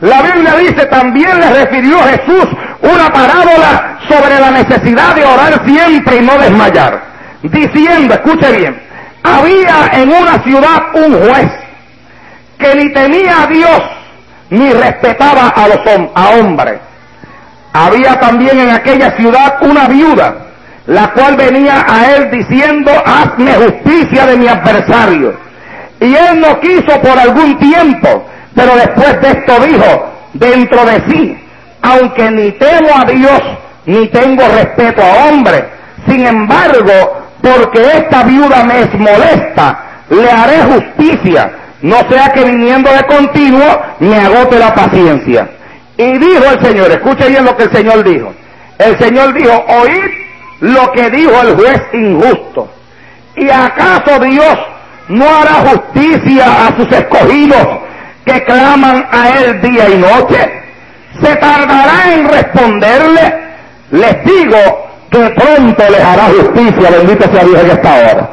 [0.00, 2.48] La Biblia dice, también le refirió Jesús
[2.82, 7.00] una parábola sobre la necesidad de orar siempre y no desmayar.
[7.42, 8.82] Diciendo, escuche bien,
[9.22, 11.50] había en una ciudad un juez
[12.58, 13.82] que ni temía a Dios
[14.50, 15.78] ni respetaba a los
[16.14, 16.80] a hombres.
[17.74, 20.44] Había también en aquella ciudad una viuda
[20.86, 25.34] la cual venía a él diciendo, hazme justicia de mi adversario.
[26.00, 31.38] Y él no quiso por algún tiempo, pero después de esto dijo, dentro de sí,
[31.80, 33.40] aunque ni temo a Dios,
[33.86, 35.64] ni tengo respeto a hombre,
[36.06, 39.78] sin embargo, porque esta viuda me es molesta,
[40.10, 41.50] le haré justicia,
[41.80, 45.48] no sea que viniendo de continuo me agote la paciencia.
[45.96, 48.32] Y dijo el Señor, escuche bien lo que el Señor dijo.
[48.78, 50.10] El Señor dijo, oíd
[50.60, 52.68] lo que dijo el juez injusto.
[53.36, 54.58] ¿Y acaso Dios
[55.08, 57.66] no hará justicia a sus escogidos
[58.24, 60.62] que claman a Él día y noche?
[61.20, 63.44] ¿Se tardará en responderle?
[63.92, 64.58] Les digo
[65.10, 68.30] que pronto les hará justicia, bendito sea Dios en esta hora.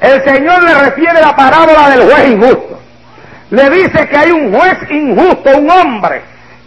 [0.00, 2.80] El Señor le refiere la parábola del juez injusto.
[3.50, 6.22] Le dice que hay un juez injusto, un hombre,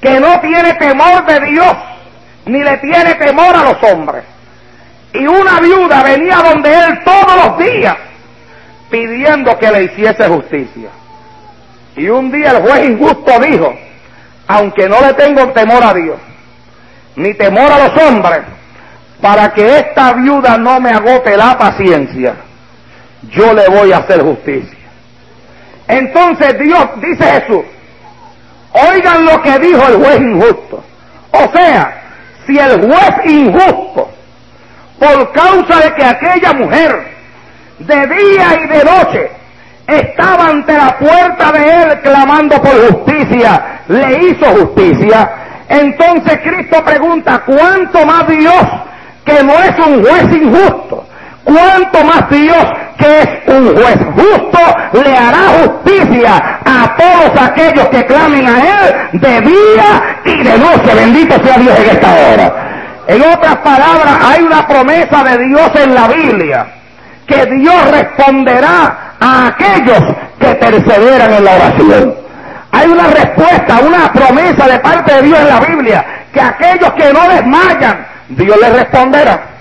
[0.08, 1.76] que no tiene temor de Dios,
[2.46, 4.24] ni le tiene temor a los hombres
[5.14, 7.96] y una viuda venía donde él todos los días
[8.90, 10.90] pidiendo que le hiciese justicia.
[11.96, 13.74] Y un día el juez injusto dijo,
[14.48, 16.18] aunque no le tengo temor a Dios,
[17.16, 18.42] ni temor a los hombres,
[19.22, 22.36] para que esta viuda no me agote la paciencia,
[23.32, 24.78] yo le voy a hacer justicia.
[25.88, 27.66] Entonces Dios, dice Jesús,
[28.92, 30.84] oigan lo que dijo el juez injusto.
[31.32, 32.02] O sea,
[32.46, 34.10] si el juez injusto
[35.00, 37.08] por causa de que aquella mujer
[37.80, 39.32] de día y de noche
[39.86, 45.30] estaba ante la puerta de él clamando por justicia, le hizo justicia.
[45.70, 48.64] Entonces Cristo pregunta, ¿cuánto más Dios
[49.24, 51.06] que no es un juez injusto?
[51.48, 52.66] ¿Cuánto más Dios
[52.98, 54.60] que es un juez justo
[55.02, 60.94] le hará justicia a todos aquellos que clamen a Él de día y de noche?
[60.94, 62.54] Bendito sea Dios en esta hora.
[63.08, 66.66] En otras palabras, hay una promesa de Dios en la Biblia,
[67.26, 70.04] que Dios responderá a aquellos
[70.38, 72.16] que perseveran en la oración.
[72.74, 77.14] Hay una respuesta, una promesa de parte de Dios en la Biblia, que aquellos que
[77.14, 79.57] no desmayan, Dios les responderá.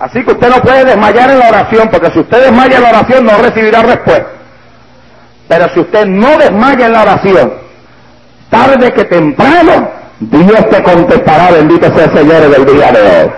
[0.00, 2.88] Así que usted no puede desmayar en la oración, porque si usted desmaya en la
[2.88, 4.26] oración no recibirá respuesta.
[5.46, 7.52] Pero si usted no desmaya en la oración,
[8.48, 9.90] tarde que temprano,
[10.20, 13.30] Dios te contestará, bendito sea el Señor del día de hoy.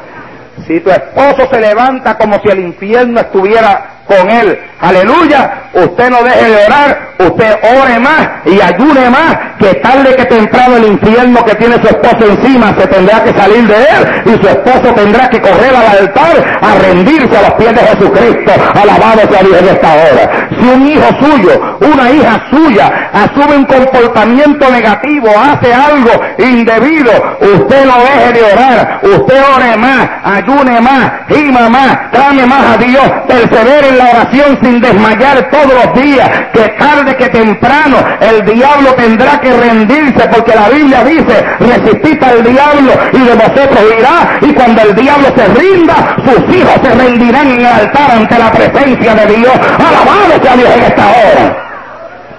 [0.66, 6.22] Si tu esposo se levanta como si el infierno estuviera con él, aleluya, usted no
[6.22, 11.44] deje de orar, usted ore más y ayune más, que tarde que temprano el infierno
[11.44, 15.28] que tiene su esposo encima se tendrá que salir de él y su esposo tendrá
[15.28, 18.52] que correr al altar a rendirse a los pies de Jesucristo.
[18.74, 20.48] Alabado sea Dios en esta hora.
[20.58, 27.86] Si un hijo suyo, una hija suya, asume un comportamiento negativo, hace algo indebido, usted
[27.86, 33.04] no deje de orar, usted ore más, ayune más, gima más, clame más a Dios,
[33.26, 38.94] persevere en la oración sin desmayar todos los días, que tarde que temprano el diablo
[38.94, 44.52] tendrá que rendirse, porque la Biblia dice, resistita al diablo y de vosotros irá, y
[44.52, 49.14] cuando el diablo se rinda, sus hijos se rendirán en el altar ante la presencia
[49.14, 49.52] de Dios.
[49.52, 51.62] Alabado sea Dios en esta hora.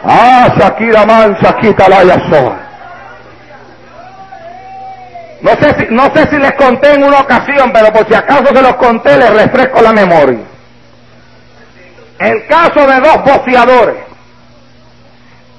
[0.06, 2.04] Ah, Shakira man, Shakita la
[5.42, 8.48] No sé, si, no sé si les conté en una ocasión, pero por si acaso
[8.48, 10.40] se los conté, les refresco la memoria.
[12.20, 13.96] El caso de dos boceadores,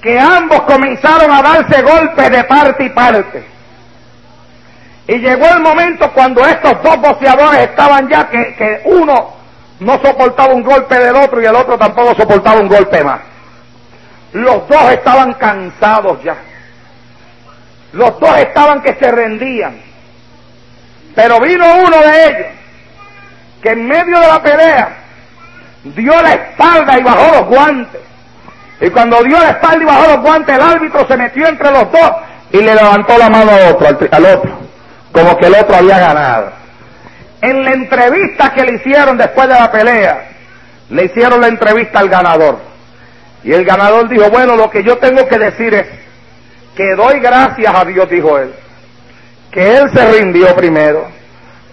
[0.05, 3.43] que ambos comenzaron a darse golpes de parte y parte.
[5.09, 9.33] Y llegó el momento cuando estos dos boceadores estaban ya que, que uno
[9.81, 13.21] no soportaba un golpe del otro y el otro tampoco soportaba un golpe más.
[14.35, 16.37] Los dos estaban cansados ya.
[17.95, 19.81] Los dos estaban que se rendían.
[21.15, 22.47] Pero vino uno de ellos
[23.63, 24.97] que en medio de la pelea
[25.85, 28.01] dio la espalda y bajó los guantes.
[28.85, 31.91] Y cuando dio la espalda y bajó los guantes, el árbitro se metió entre los
[31.91, 32.11] dos
[32.53, 34.59] y le levantó la mano al otro, al otro,
[35.11, 36.53] como que el otro había ganado.
[37.41, 40.29] En la entrevista que le hicieron después de la pelea,
[40.91, 42.59] le hicieron la entrevista al ganador.
[43.43, 45.87] Y el ganador dijo, bueno, lo que yo tengo que decir es
[46.77, 48.53] que doy gracias a Dios, dijo él,
[49.51, 51.07] que él se rindió primero,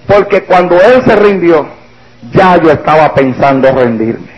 [0.07, 1.67] porque cuando él se rindió,
[2.31, 4.30] ya yo estaba pensando rendirme.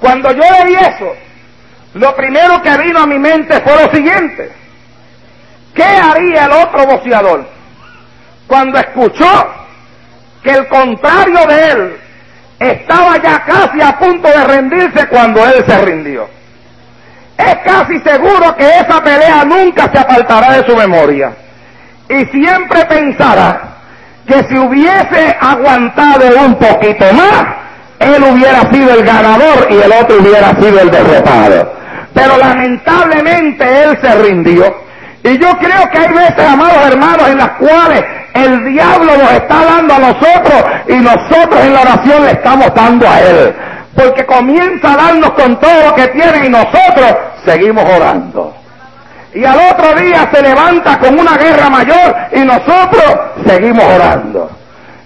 [0.00, 1.14] Cuando yo leí eso,
[1.94, 4.52] lo primero que vino a mi mente fue lo siguiente.
[5.74, 7.46] ¿Qué haría el otro boceador
[8.46, 9.46] cuando escuchó
[10.42, 11.96] que el contrario de él
[12.58, 16.28] estaba ya casi a punto de rendirse cuando él se rindió?
[17.36, 21.32] Es casi seguro que esa pelea nunca se apartará de su memoria.
[22.08, 23.76] Y siempre pensará
[24.26, 27.65] que si hubiese aguantado un poquito más,
[27.98, 31.72] él hubiera sido el ganador y el otro hubiera sido el derrotado.
[32.14, 34.86] Pero lamentablemente él se rindió.
[35.22, 39.64] Y yo creo que hay veces, amados hermanos, en las cuales el diablo nos está
[39.64, 43.54] dando a nosotros y nosotros en la oración le estamos dando a él.
[43.94, 48.54] Porque comienza a darnos con todo lo que tiene y nosotros seguimos orando
[49.36, 54.50] y al otro día se levanta con una guerra mayor y nosotros seguimos orando.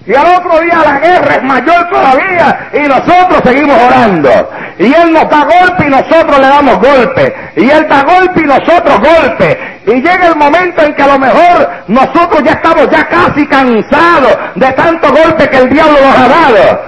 [0.06, 4.50] Y al otro día la guerra es mayor todavía y nosotros seguimos orando.
[4.78, 7.34] Y Él nos da golpe y nosotros le damos golpe.
[7.56, 9.80] Y Él da golpe y nosotros golpe.
[9.86, 14.38] Y llega el momento en que a lo mejor nosotros ya estamos ya casi cansados
[14.54, 16.82] de tanto golpe que el diablo nos ha dado.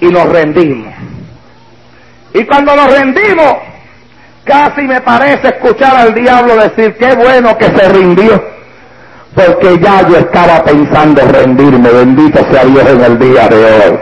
[0.00, 0.92] Y nos rendimos.
[2.34, 3.56] Y cuando nos rendimos,
[4.46, 8.40] Casi me parece escuchar al diablo decir, qué bueno que se rindió,
[9.36, 13.98] porque ya yo estaba pensando rendirme, bendito sea Dios en el día de hoy.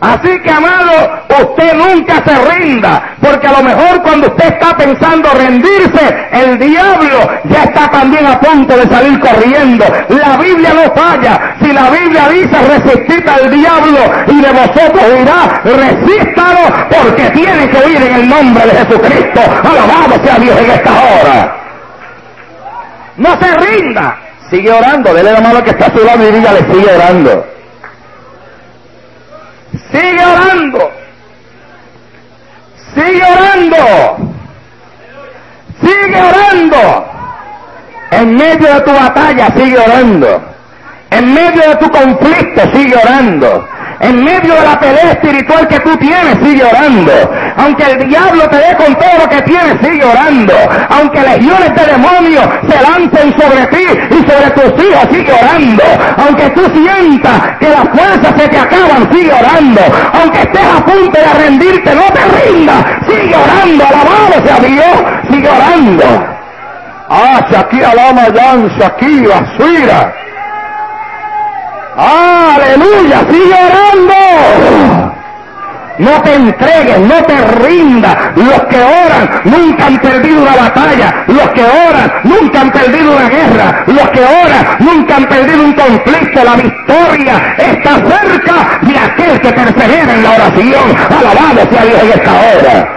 [0.00, 0.92] Así que, amado,
[1.40, 7.30] usted nunca se rinda, porque a lo mejor cuando usted está pensando rendirse, el diablo
[7.44, 9.86] ya está también a punto de salir corriendo.
[10.08, 11.54] La Biblia no falla.
[11.62, 16.60] Si la Biblia dice resistid al diablo y de vosotros irá, resístalo
[16.90, 19.40] porque tiene que oír en el nombre de Jesucristo.
[19.62, 21.56] Alabado sea Dios en esta hora.
[23.16, 24.25] No se rinda.
[24.50, 25.12] Sigue orando.
[25.12, 27.46] Dele la mano que está a su lado y dígale, sigue orando.
[29.92, 30.90] Sigue orando.
[32.94, 34.16] Sigue orando.
[35.80, 37.06] Sigue orando.
[38.10, 40.42] En medio de tu batalla, sigue orando.
[41.10, 43.68] En medio de tu conflicto, sigue orando.
[44.00, 47.12] En medio de la pelea espiritual que tú tienes, sigue orando.
[47.56, 50.54] Aunque el diablo te dé con todo lo que tienes, sigue orando.
[50.90, 55.82] Aunque legiones de demonios se lancen sobre ti y sobre tus hijos, sigue orando.
[56.18, 59.80] Aunque tú sientas que las fuerzas se te acaban, sigue orando.
[60.20, 62.84] Aunque estés a punto de rendirte, no te rindas.
[63.08, 63.84] Sigue orando.
[63.86, 65.04] Alabado sea Dios.
[65.30, 66.36] Sigue orando.
[67.08, 70.12] Ah, Shakira Lama Yan, Shakira, Suira.
[71.96, 75.14] Aleluya, sigue orando.
[75.98, 78.16] No te entregues, no te rindas.
[78.36, 81.24] Los que oran nunca han perdido una batalla.
[81.26, 83.84] Los que oran nunca han perdido una guerra.
[83.86, 86.44] Los que oran nunca han perdido un conflicto.
[86.44, 90.96] La victoria está cerca de aquel que persevera en la oración.
[91.18, 92.95] Alabado sea Dios en esta hora.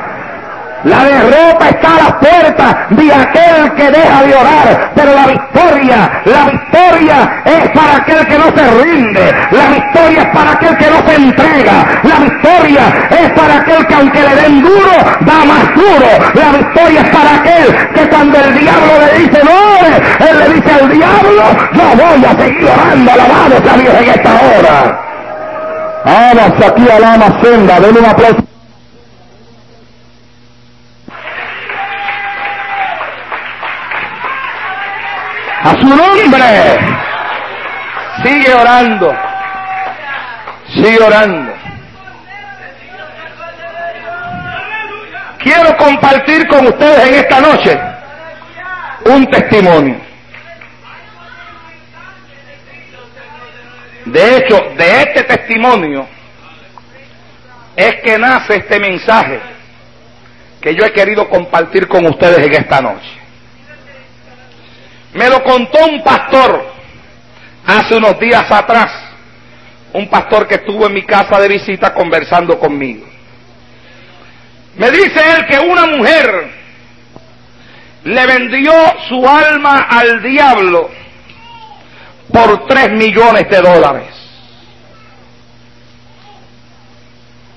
[0.84, 6.10] La derrota está a las puertas de aquel que deja de orar, pero la victoria,
[6.24, 10.88] la victoria es para aquel que no se rinde, la victoria es para aquel que
[10.88, 15.76] no se entrega, la victoria es para aquel que aunque le den duro, da más
[15.76, 20.54] duro, la victoria es para aquel que cuando el diablo le dice no, él le
[20.54, 25.10] dice al diablo, no voy a seguir orando, alabado a Dios en esta hora.
[26.06, 28.49] Vamos aquí a la senda, un aplauso.
[35.70, 36.80] A su nombre.
[38.24, 39.16] Sigue orando.
[40.74, 41.54] Sigue orando.
[45.40, 47.80] Quiero compartir con ustedes en esta noche
[49.06, 50.02] un testimonio.
[54.06, 56.08] De hecho, de este testimonio
[57.76, 59.40] es que nace este mensaje
[60.60, 63.19] que yo he querido compartir con ustedes en esta noche.
[65.14, 66.66] Me lo contó un pastor
[67.66, 68.92] hace unos días atrás,
[69.94, 73.06] un pastor que estuvo en mi casa de visita conversando conmigo.
[74.76, 76.52] Me dice él que una mujer
[78.04, 78.72] le vendió
[79.10, 80.90] su alma al diablo
[82.32, 84.08] por tres millones de dólares.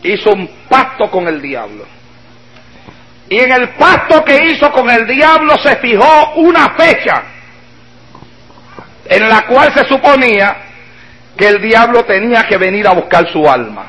[0.02, 1.86] Hizo un pacto con el diablo.
[3.28, 7.31] Y en el pacto que hizo con el diablo se fijó una fecha
[9.04, 10.56] en la cual se suponía
[11.36, 13.86] que el diablo tenía que venir a buscar su alma.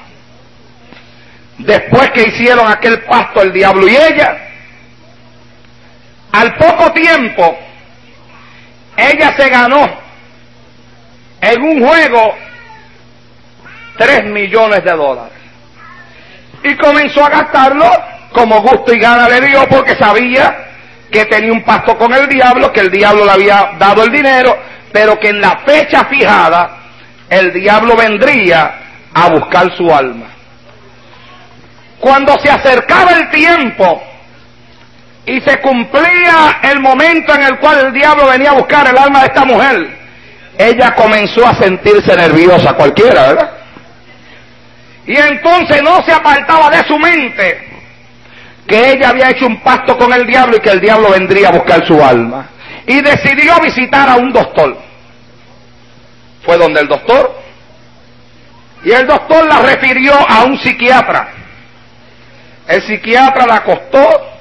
[1.58, 4.38] Después que hicieron aquel pacto el diablo y ella,
[6.32, 7.58] al poco tiempo,
[8.98, 9.88] ella se ganó
[11.42, 12.36] en un juego
[13.98, 15.34] tres millones de dólares.
[16.64, 17.92] Y comenzó a gastarlo
[18.32, 20.70] como gusto y gana le dio porque sabía
[21.12, 24.58] que tenía un pacto con el diablo, que el diablo le había dado el dinero
[24.94, 26.78] pero que en la fecha fijada
[27.30, 28.76] el diablo vendría
[29.14, 30.28] a buscar su alma.
[32.00, 34.02] Cuando se acercaba el tiempo
[35.26, 39.22] y se cumplía el momento en el cual el diablo venía a buscar el alma
[39.22, 39.98] de esta mujer,
[40.58, 43.52] ella comenzó a sentirse nerviosa, cualquiera, ¿verdad?
[45.08, 47.72] Y entonces no se apartaba de su mente
[48.68, 51.52] que ella había hecho un pacto con el diablo y que el diablo vendría a
[51.52, 52.53] buscar su alma
[52.88, 54.78] y decidió visitar a un doctor.
[56.44, 57.44] Fue donde el doctor
[58.84, 61.30] y el doctor la refirió a un psiquiatra.
[62.68, 64.34] El psiquiatra la acostó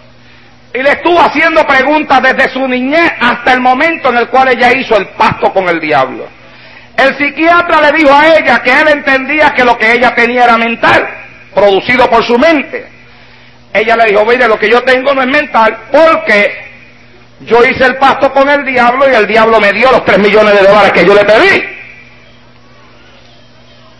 [0.74, 4.72] y le estuvo haciendo preguntas desde su niñez hasta el momento en el cual ella
[4.72, 6.26] hizo el pacto con el diablo.
[6.96, 10.58] El psiquiatra le dijo a ella que él entendía que lo que ella tenía era
[10.58, 11.08] mental,
[11.54, 12.86] producido por su mente.
[13.72, 16.71] Ella le dijo, mire, lo que yo tengo no es mental porque
[17.44, 20.54] yo hice el pacto con el diablo y el diablo me dio los tres millones
[20.54, 21.64] de dólares que yo le pedí.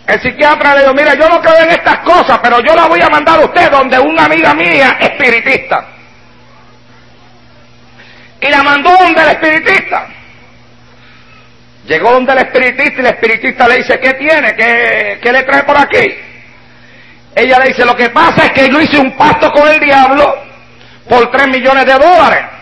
[0.07, 3.01] El psiquiatra le dijo, mira, yo no creo en estas cosas, pero yo la voy
[3.01, 5.85] a mandar a usted donde una amiga mía espiritista.
[8.41, 10.07] Y la mandó donde el espiritista.
[11.85, 14.55] Llegó donde el espiritista y el espiritista le dice, ¿qué tiene?
[14.55, 16.15] ¿Qué, ¿Qué, le trae por aquí?
[17.35, 20.43] Ella le dice, lo que pasa es que yo hice un pacto con el diablo
[21.09, 22.52] por tres millones de dólares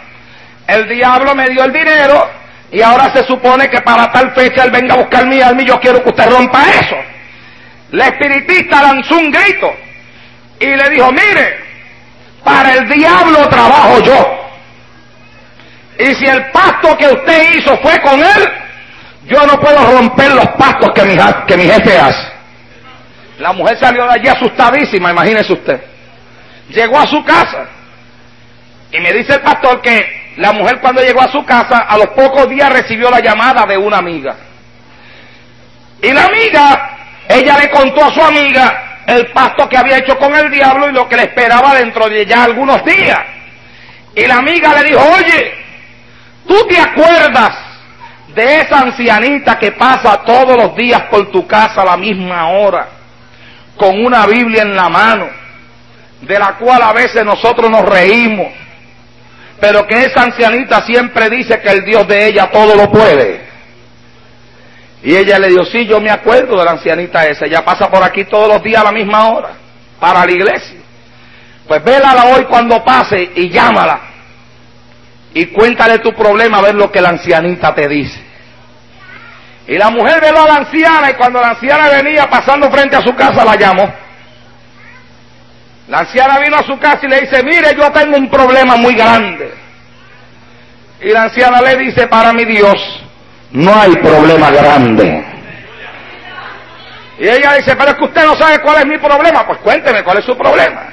[0.67, 2.29] el diablo me dio el dinero
[2.71, 5.65] y ahora se supone que para tal fecha él venga a buscar mi alma y
[5.65, 6.95] yo quiero que usted rompa eso.
[7.91, 9.73] La espiritista lanzó un grito
[10.59, 11.59] y le dijo, mire,
[12.43, 14.37] para el diablo trabajo yo.
[15.99, 18.49] Y si el pacto que usted hizo fue con él,
[19.25, 22.31] yo no puedo romper los pactos que mi, que mi jefe hace.
[23.39, 25.81] La mujer salió de allí asustadísima, imagínese usted.
[26.69, 27.65] Llegó a su casa
[28.91, 32.07] y me dice el pastor que la mujer cuando llegó a su casa, a los
[32.07, 34.35] pocos días recibió la llamada de una amiga.
[36.01, 40.33] Y la amiga, ella le contó a su amiga el pacto que había hecho con
[40.35, 43.19] el diablo y lo que le esperaba dentro de ya algunos días.
[44.15, 45.53] Y la amiga le dijo, oye,
[46.47, 47.57] ¿tú te acuerdas
[48.33, 52.87] de esa ancianita que pasa todos los días por tu casa a la misma hora,
[53.75, 55.27] con una Biblia en la mano,
[56.21, 58.47] de la cual a veces nosotros nos reímos?
[59.61, 63.41] Pero que esa ancianita siempre dice que el Dios de ella todo lo puede.
[65.03, 68.03] Y ella le dijo, sí, yo me acuerdo de la ancianita esa, ella pasa por
[68.03, 69.51] aquí todos los días a la misma hora,
[69.99, 70.79] para la iglesia.
[71.67, 74.01] Pues vélala hoy cuando pase y llámala.
[75.35, 78.19] Y cuéntale tu problema a ver lo que la ancianita te dice.
[79.67, 83.01] Y la mujer veló a la anciana y cuando la anciana venía pasando frente a
[83.01, 83.93] su casa la llamó.
[85.91, 88.95] La anciana vino a su casa y le dice, mire, yo tengo un problema muy
[88.95, 89.53] grande.
[91.01, 93.03] Y la anciana le dice, para mi Dios,
[93.51, 95.21] no hay problema grande.
[97.19, 99.45] Y ella dice, pero es que usted no sabe cuál es mi problema.
[99.45, 100.83] Pues cuénteme cuál es su problema.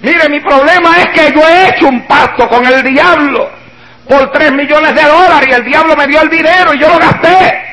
[0.00, 3.50] Mire, mi problema es que yo he hecho un pacto con el diablo
[4.08, 7.00] por tres millones de dólares y el diablo me dio el dinero y yo lo
[7.00, 7.64] gasté.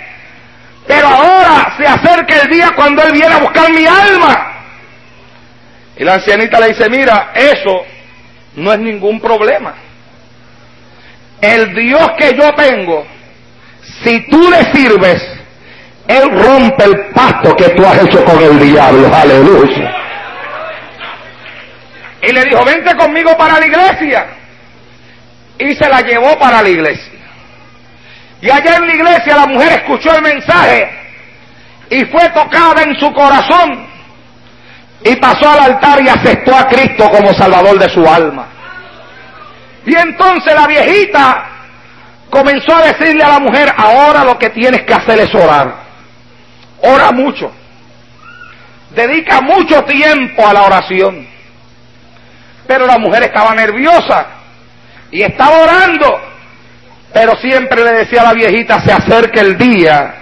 [0.88, 4.51] Pero ahora se acerca el día cuando él viene a buscar mi alma.
[6.02, 7.86] Y la ancianita le dice, mira, eso
[8.56, 9.76] no es ningún problema.
[11.40, 13.06] El Dios que yo tengo,
[14.04, 15.22] si tú le sirves,
[16.08, 19.14] Él rompe el pacto que tú has hecho con el diablo.
[19.14, 19.96] Aleluya.
[22.24, 24.26] Y le dijo, vente conmigo para la iglesia.
[25.60, 27.20] Y se la llevó para la iglesia.
[28.42, 30.90] Y allá en la iglesia la mujer escuchó el mensaje
[31.92, 33.91] y fue tocada en su corazón
[35.04, 38.48] y pasó al altar y aceptó a Cristo como Salvador de su alma.
[39.86, 41.46] Y entonces la viejita
[42.30, 45.74] comenzó a decirle a la mujer, ahora lo que tienes que hacer es orar.
[46.84, 47.52] Ora mucho.
[48.92, 51.28] Dedica mucho tiempo a la oración.
[52.68, 54.28] Pero la mujer estaba nerviosa
[55.12, 56.22] y estaba orando.
[57.14, 60.16] Pero siempre le decía a la viejita, se acerca el día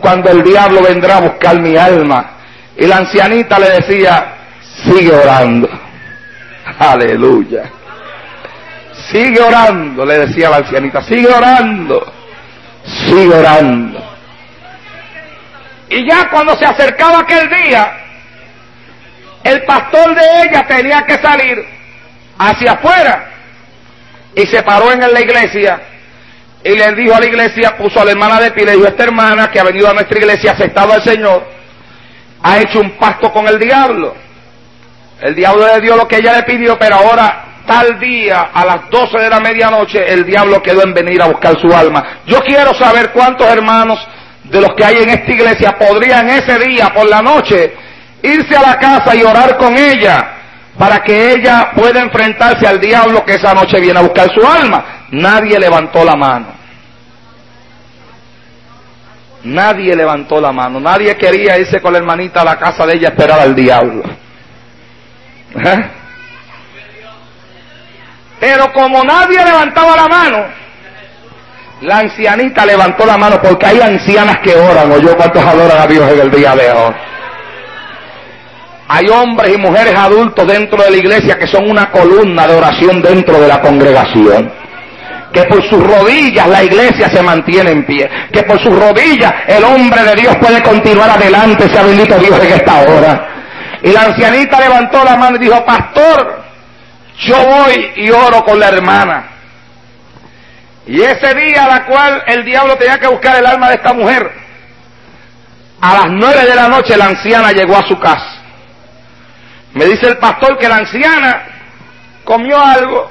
[0.00, 2.33] cuando el diablo vendrá a buscar mi alma.
[2.76, 4.34] Y la ancianita le decía,
[4.84, 5.68] sigue orando.
[6.78, 7.70] Aleluya.
[9.10, 12.12] Sigue orando, le decía la ancianita, sigue orando.
[12.84, 14.14] Sigue orando.
[15.88, 17.92] Y ya cuando se acercaba aquel día,
[19.44, 21.64] el pastor de ella tenía que salir
[22.38, 23.30] hacia afuera
[24.34, 25.80] y se paró en la iglesia
[26.64, 28.88] y le dijo a la iglesia, puso a la hermana de pie y le dijo,
[28.88, 31.46] esta hermana que ha venido a nuestra iglesia aceptado al Señor,
[32.44, 34.14] ha hecho un pacto con el diablo.
[35.20, 38.90] El diablo le dio lo que ella le pidió, pero ahora, tal día, a las
[38.90, 42.20] 12 de la medianoche, el diablo quedó en venir a buscar su alma.
[42.26, 43.98] Yo quiero saber cuántos hermanos
[44.44, 47.74] de los que hay en esta iglesia podrían ese día, por la noche,
[48.22, 50.32] irse a la casa y orar con ella
[50.78, 55.06] para que ella pueda enfrentarse al diablo que esa noche viene a buscar su alma.
[55.12, 56.53] Nadie levantó la mano.
[59.44, 60.80] Nadie levantó la mano.
[60.80, 64.02] Nadie quería irse con la hermanita a la casa de ella a esperar al diablo.
[65.54, 65.90] ¿Eh?
[68.40, 70.44] Pero como nadie levantaba la mano,
[71.82, 75.86] la ancianita levantó la mano porque hay ancianas que oran, o yo cuántos adoran a
[75.86, 76.94] Dios en el día de hoy.
[78.88, 83.00] Hay hombres y mujeres adultos dentro de la iglesia que son una columna de oración
[83.00, 84.63] dentro de la congregación.
[85.34, 88.08] Que por sus rodillas la iglesia se mantiene en pie.
[88.32, 92.52] Que por sus rodillas el hombre de Dios puede continuar adelante, sea bendito Dios en
[92.52, 93.28] esta hora.
[93.82, 96.44] Y la ancianita levantó la mano y dijo, pastor,
[97.18, 99.24] yo voy y oro con la hermana.
[100.86, 103.92] Y ese día a la cual el diablo tenía que buscar el alma de esta
[103.92, 104.30] mujer,
[105.80, 108.42] a las nueve de la noche la anciana llegó a su casa.
[109.74, 111.42] Me dice el pastor que la anciana
[112.24, 113.10] comió algo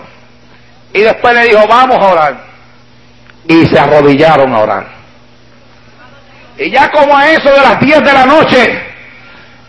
[0.93, 2.37] y después le dijo, vamos a orar.
[3.47, 4.87] Y se arrodillaron a orar.
[6.57, 8.81] Y ya como a eso de las 10 de la noche,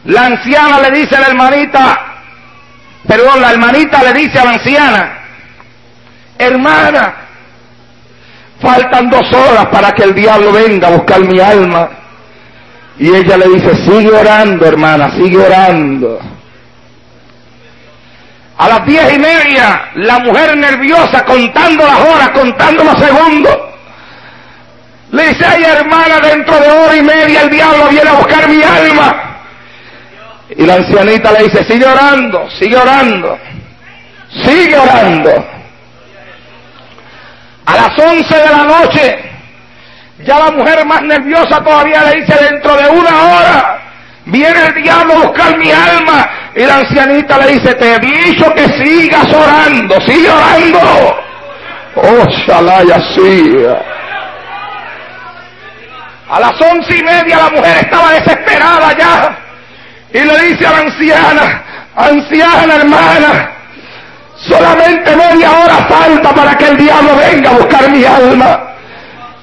[0.04, 2.00] la anciana le dice a la hermanita,
[3.08, 5.18] perdón, la hermanita le dice a la anciana,
[6.38, 7.14] hermana,
[8.60, 11.88] faltan dos horas para que el diablo venga a buscar mi alma.
[12.98, 16.20] Y ella le dice, sigue orando, hermana, sigue orando.
[18.56, 23.56] A las diez y media, la mujer nerviosa, contando las horas, contando los segundos,
[25.10, 28.62] le dice, ay hermana, dentro de hora y media el diablo viene a buscar mi
[28.62, 29.38] alma.
[30.50, 33.38] Y la ancianita le dice, sigue orando, sigue orando,
[34.44, 35.46] sigue orando.
[37.66, 39.18] A las once de la noche,
[40.24, 43.82] ya la mujer más nerviosa todavía le dice, dentro de una hora,
[44.26, 46.30] viene el diablo a buscar mi alma.
[46.56, 51.16] Y la ancianita le dice, te he dicho que sigas orando, sigue orando.
[51.96, 53.56] Oh, Shalaya, sí.
[56.30, 59.38] A las once y media la mujer estaba desesperada ya.
[60.12, 61.62] Y le dice a la anciana,
[61.96, 63.50] anciana hermana,
[64.36, 68.60] solamente media hora falta para que el diablo venga a buscar mi alma.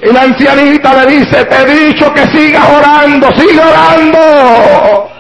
[0.02, 5.11] Y la ancianita le dice, te he dicho que sigas orando, sigue orando.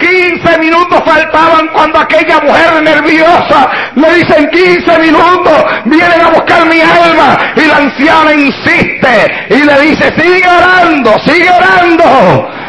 [0.00, 6.80] 15 minutos faltaban cuando aquella mujer nerviosa le dicen 15 minutos, vienen a buscar mi
[6.80, 12.59] alma y la anciana insiste y le dice, sigue orando, sigue orando.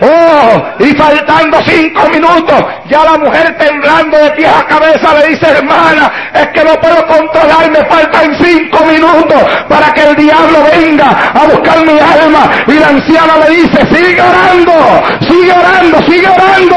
[0.00, 5.48] Oh, y faltando cinco minutos, ya la mujer temblando de pies a cabeza le dice,
[5.48, 11.46] hermana, es que no puedo controlarme, faltan cinco minutos para que el diablo venga a
[11.46, 12.48] buscar mi alma.
[12.68, 16.76] Y la anciana le dice, sigue orando, sigue orando, sigue orando.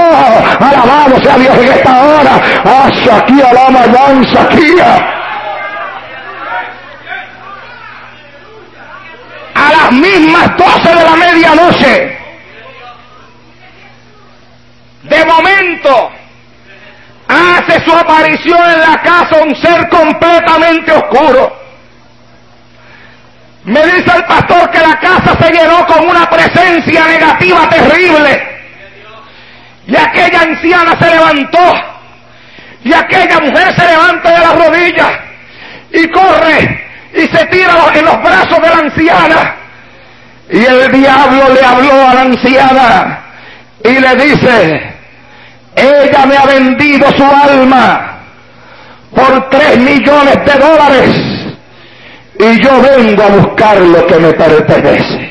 [0.60, 2.32] Alabado sea Dios en esta hora.
[2.66, 5.08] Ah, Shakia, la Shakia.
[9.54, 12.21] A las mismas doce de la medianoche
[15.12, 16.10] de momento
[17.28, 21.54] hace su aparición en la casa un ser completamente oscuro.
[23.66, 28.48] Me dice el pastor que la casa se llenó con una presencia negativa terrible.
[29.86, 31.74] Y aquella anciana se levantó.
[32.84, 35.12] Y aquella mujer se levanta de las rodillas
[35.92, 39.56] y corre y se tira en los brazos de la anciana.
[40.50, 43.22] Y el diablo le habló a la anciana
[43.84, 44.94] y le dice,
[45.76, 48.18] ella me ha vendido su alma
[49.16, 51.32] por tres millones de dólares
[52.40, 55.30] y yo vengo a buscar lo que me pertenece.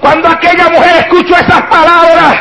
[0.00, 2.34] Cuando aquella mujer escuchó esas palabras,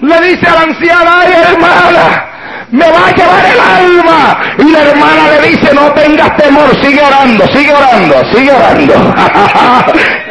[0.00, 2.28] le dice a la anciana, ay hermana,
[2.70, 4.38] me va a llevar el alma.
[4.58, 9.14] Y la hermana le dice, no tengas temor, sigue orando, sigue orando, sigue orando.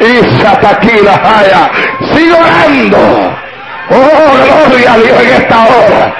[0.00, 1.70] y Sataquila,
[2.14, 3.47] sigue orando.
[3.90, 6.14] Oh, gloria a Dios en esta hora.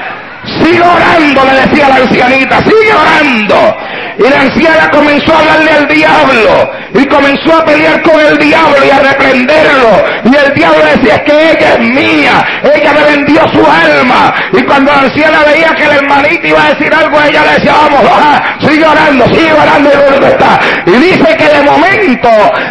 [0.63, 3.77] Sigue orando, le decía la ancianita, sigue orando.
[4.19, 8.77] Y la anciana comenzó a hablarle al diablo y comenzó a pelear con el diablo
[8.85, 10.05] y a reprenderlo.
[10.25, 12.45] Y el diablo decía, es que ella es mía,
[12.75, 14.35] ella me vendió su alma.
[14.53, 17.73] Y cuando la anciana veía que el hermanito iba a decir algo, ella le decía,
[17.73, 18.03] vamos,
[18.61, 20.61] sigue orando, sigue orando y está.
[20.87, 22.31] Y dice que de momento,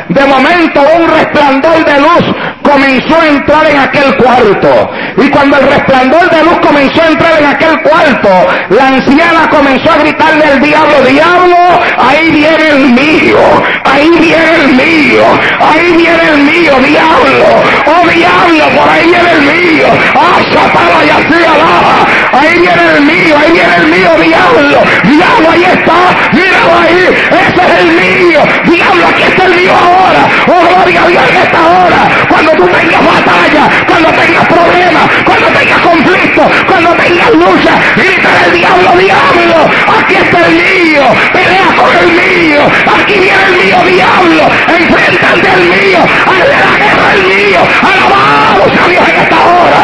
[0.09, 2.35] de momento un resplandor de luz
[2.67, 4.89] comenzó a entrar en aquel cuarto.
[5.17, 8.29] Y cuando el resplandor de luz comenzó a entrar en aquel cuarto,
[8.69, 11.57] la anciana comenzó a gritarle al diablo, diablo,
[11.97, 13.39] ahí viene el mío,
[13.83, 15.23] ahí viene el mío,
[15.59, 20.37] ahí viene el mío, diablo, oh diablo, por ahí viene el mío, ah,
[20.73, 25.63] para y así abajo, ahí viene el mío, ahí viene el mío, diablo, diablo, ahí
[25.63, 25.99] está,
[26.33, 31.07] míralo ahí, ese es el mío, diablo, aquí está el mío ahora, oh gloria a
[31.07, 36.89] Dios en esta hora, cuando tú tengas batalla, cuando tengas problemas, cuando tengas conflicto, cuando
[36.93, 42.61] tengas lucha, grita el diablo, diablo, aquí está el mío, pelea con el mío,
[42.95, 48.87] aquí viene el mío, diablo, enfrentate al mío, hazle la guerra al mío, alabamos a
[48.89, 49.81] Dios en esta hora.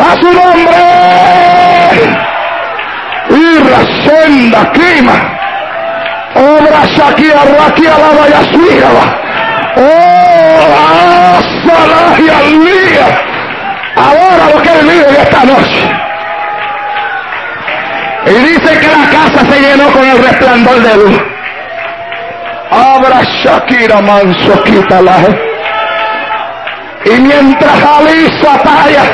[0.00, 0.88] a su nombre
[4.08, 5.38] y Rasenda clima
[6.34, 8.88] obra Shakia Rakia la Vayasuira
[9.76, 10.18] oh
[12.30, 13.06] al día
[13.96, 15.90] ahora lo que él vive esta noche.
[18.26, 21.20] Y dice que la casa se llenó con el resplandor de luz.
[22.70, 24.62] Abra Shakira manso
[25.02, 25.18] la
[27.04, 29.04] y mientras Alisa talla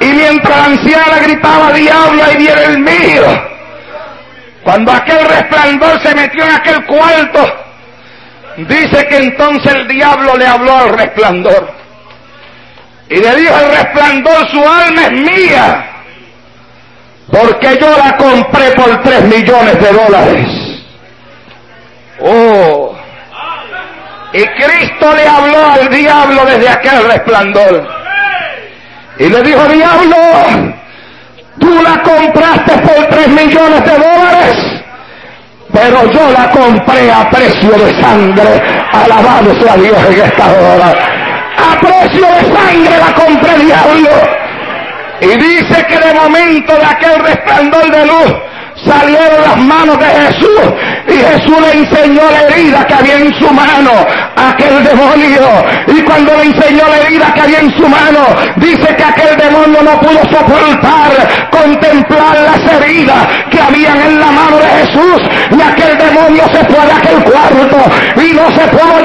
[0.00, 3.51] y mientras la anciana gritaba diablo y viene el mío
[4.62, 7.64] cuando aquel resplandor se metió en aquel cuarto
[8.56, 11.72] dice que entonces el diablo le habló al resplandor
[13.08, 15.92] y le dijo el resplandor su alma es mía
[17.32, 20.46] porque yo la compré por tres millones de dólares.
[22.20, 22.94] Oh.
[24.34, 27.88] Y Cristo le habló al diablo desde aquel resplandor.
[29.18, 30.16] Y le dijo, diablo,
[31.58, 34.82] tú la compraste por tres millones de dólares,
[35.72, 38.62] pero yo la compré a precio de sangre.
[38.92, 40.92] Alabado sea Dios en esta hora.
[41.56, 44.10] A precio de sangre la compré, diablo.
[45.20, 48.34] Y dice que de momento de aquel resplandor de luz,
[48.84, 50.60] salieron las manos de Jesús
[51.08, 53.90] y Jesús le enseñó la herida que había en su mano
[54.36, 55.42] aquel demonio.
[55.88, 58.20] Y cuando le enseñó la herida que había en su mano
[58.56, 61.12] dice que aquel demonio no pudo soportar
[61.50, 65.22] contemplar las heridas que habían en la mano de Jesús.
[65.50, 67.78] Y aquel demonio se fue de aquel cuarto
[68.16, 69.01] y no se pudo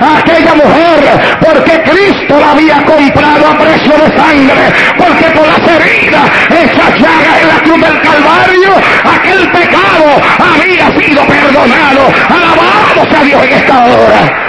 [0.00, 5.58] a aquella mujer porque Cristo la había comprado a precio de sangre porque por las
[5.58, 8.72] heridas esas llagas en la cruz del Calvario
[9.04, 12.12] aquel pecado había sido perdonado.
[12.28, 14.46] Alabamos a Dios en esta hora.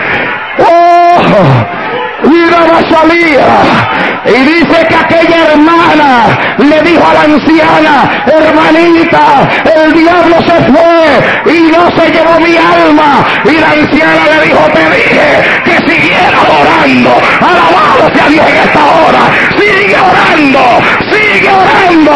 [0.60, 1.87] Oh,
[2.24, 3.48] Y la salía.
[4.26, 11.54] Y dice que aquella hermana le dijo a la anciana, hermanita, el diablo se fue
[11.54, 13.26] y no se llevó mi alma.
[13.46, 17.22] Y la anciana le dijo, te dije que siguiera orando.
[17.40, 19.24] Alabado sea Dios en esta hora.
[19.58, 20.64] Sigue orando,
[21.12, 22.16] sigue orando,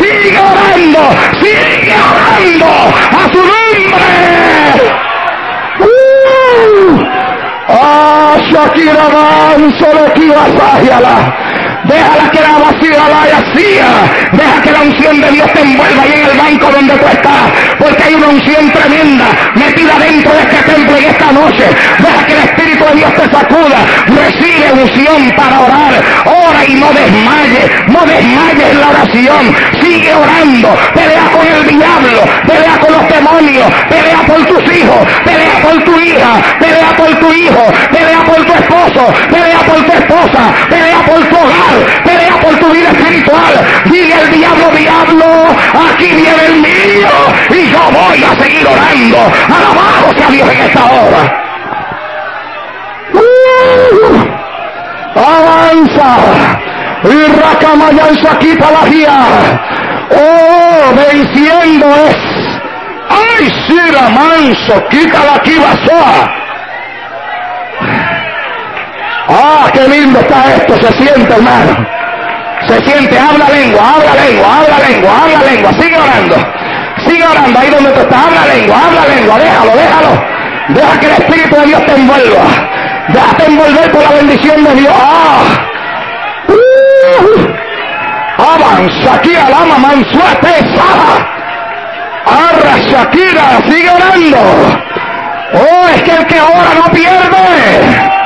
[0.00, 1.02] sigue orando,
[1.40, 2.70] sigue orando
[3.12, 4.42] a su nombre.
[7.68, 11.51] Ah, Shakira Manso, lo que a
[11.92, 13.88] Déjala que la vacía la vacía.
[14.32, 17.44] Deja que la unción de Dios te envuelva ahí en el banco donde tú estás.
[17.78, 21.66] Porque hay una unción tremenda metida dentro de este templo y esta noche.
[21.98, 23.78] Deja que el Espíritu de Dios te sacuda.
[24.06, 25.92] Recibe unción para orar.
[26.24, 27.62] Ora y no desmaye.
[27.88, 29.42] No desmayes en la oración.
[29.82, 30.74] Sigue orando.
[30.94, 32.20] Pelea con el diablo.
[32.46, 33.68] Pelea con los demonios.
[33.90, 35.00] Pelea por tus hijos.
[35.24, 36.40] Pelea por tu hija.
[36.58, 37.64] Pelea por tu hijo.
[37.92, 39.12] Pelea por tu esposo.
[39.28, 40.42] Pelea por tu esposa.
[40.70, 43.54] Pelea por tu hogar pelea por tu vida espiritual.
[43.86, 45.26] Dile al diablo, diablo,
[45.90, 47.10] aquí viene el mío
[47.50, 49.32] y yo voy a seguir orando.
[49.46, 51.42] Alabado sea Dios en esta hora.
[53.14, 54.32] Uh,
[55.18, 56.16] avanza.
[57.04, 59.26] Y Racamayanza quita la guía.
[60.10, 62.16] Oh, venciendo es.
[63.08, 66.41] Ay, Sira Manso, quita la kibasoa.
[69.28, 71.86] Ah, qué lindo está esto, se siente, hermano.
[72.66, 76.36] Se siente, habla lengua, habla lengua, habla lengua, habla lengua, sigue orando.
[77.06, 80.24] Sigue orando ahí donde tú estás, habla lengua, habla lengua, déjalo, déjalo.
[80.68, 82.44] Deja que el Espíritu de Dios te envuelva.
[83.08, 84.94] Déjate envolver por la bendición de Dios.
[84.96, 85.42] Ah.
[86.48, 87.62] Uh.
[88.38, 91.28] Avanza aquí, alama, mansuete, saja.
[92.24, 94.38] Arra, Shakira, sigue orando.
[95.54, 98.21] Oh, es que el que ora no pierde.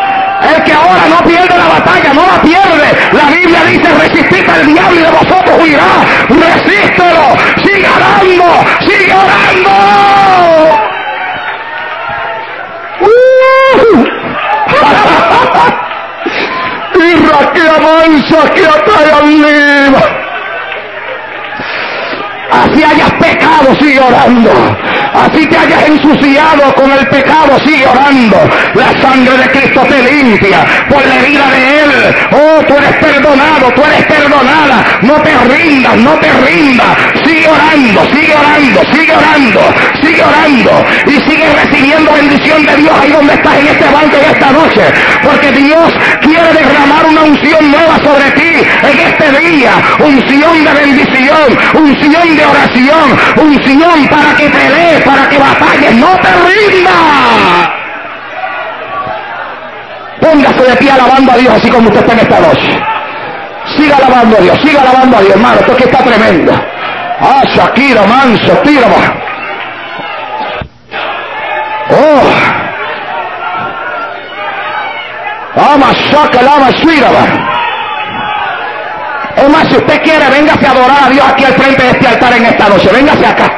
[0.54, 2.96] El que ahora no pierde la batalla, no la pierde.
[3.12, 5.84] La Biblia dice, resistid al diablo y de vosotros huirá.
[6.28, 7.36] Resístelo.
[7.64, 8.64] Sigue orando.
[8.80, 9.70] Sigue orando.
[13.00, 14.06] Uh.
[16.94, 17.14] y
[17.52, 20.25] que avanza, que atrae al
[22.56, 24.50] Así hayas pecado, sigue orando.
[25.12, 28.36] Así te hayas ensuciado con el pecado, sigue orando.
[28.74, 32.16] La sangre de Cristo te limpia por la herida de Él.
[32.32, 34.84] Oh, tú eres perdonado, tú eres perdonada.
[35.02, 36.96] No te rindas, no te rindas.
[37.24, 39.60] Sigue orando, sigue orando, sigue orando,
[40.02, 40.84] sigue orando.
[41.06, 44.82] Y sigue recibiendo bendición de Dios ahí donde estás en este banco en esta noche.
[45.22, 45.92] Porque Dios
[46.22, 49.72] quiere derramar una unción nueva sobre ti en este día.
[49.98, 56.28] Unción de bendición, unción de oración, unción para que pelees, para que batalles, no te
[56.28, 57.68] rindas.
[60.20, 62.82] Póngase de pie alabando a Dios así como usted está en esta noche.
[63.76, 66.52] Siga alabando a Dios, siga alabando a Dios, hermano, esto que está tremendo.
[67.20, 68.86] Ah, Shakira, manso, tira,
[71.88, 72.56] Oh.
[75.56, 77.08] Ama, saca, lama, suira,
[79.36, 82.08] es más, si usted quiere, véngase a adorar a Dios aquí al frente de este
[82.08, 82.88] altar en esta noche.
[82.92, 83.44] Véngase acá.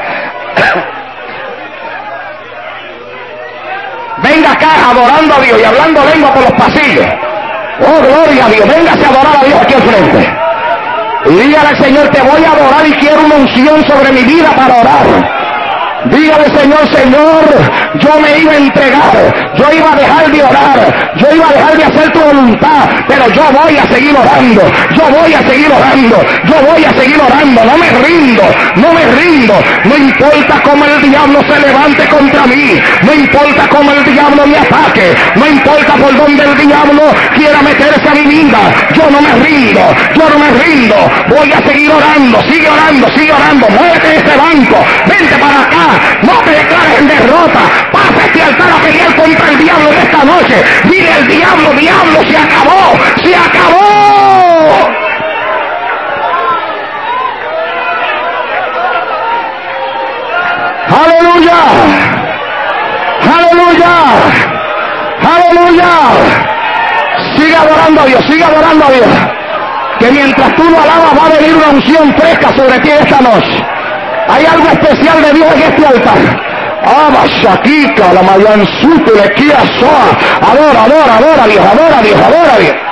[4.22, 7.06] Venga acá adorando a Dios y hablando lengua por los pasillos.
[7.80, 8.68] Oh, gloria a Dios.
[8.68, 10.34] Véngase a adorar a Dios aquí al frente.
[11.26, 14.50] Y dígale al Señor, te voy a adorar y quiero una unción sobre mi vida
[14.56, 15.37] para orar.
[16.06, 17.44] Dígale, Señor, Señor,
[18.00, 21.76] yo me iba a entregar, yo iba a dejar de orar, yo iba a dejar
[21.76, 24.62] de hacer tu voluntad, pero yo voy a seguir orando,
[24.94, 28.42] yo voy a seguir orando, yo voy a seguir orando, no me rindo,
[28.76, 33.92] no me rindo, no importa cómo el diablo se levante contra mí, no importa cómo
[33.92, 37.02] el diablo me ataque, no importa por dónde el diablo
[37.34, 38.58] quiera meterse a mi vida,
[38.94, 39.80] yo no me rindo,
[40.14, 40.96] yo no me rindo,
[41.28, 45.87] voy a seguir orando, sigue orando, sigue orando, muévete de este banco, vente para acá,
[46.22, 47.60] no te declares en derrota.
[47.92, 50.64] Pasa este altar a pelear contra el diablo de esta noche.
[50.84, 53.88] Dile al diablo, diablo, se acabó, se acabó.
[60.90, 61.60] Aleluya.
[63.36, 63.94] Aleluya.
[65.34, 65.90] Aleluya.
[67.36, 69.08] Sigue adorando a Dios, sigue adorando a Dios.
[69.98, 73.77] Que mientras tú lo alabas va a venir una unción fresca sobre ti esta noche.
[74.28, 76.18] Hay algo especial de Dios en este altar.
[76.84, 80.50] Ama Shakika, la Mayan le Kia Soa.
[80.50, 82.88] Adora, adora, adora Dios, adora Dios, adora.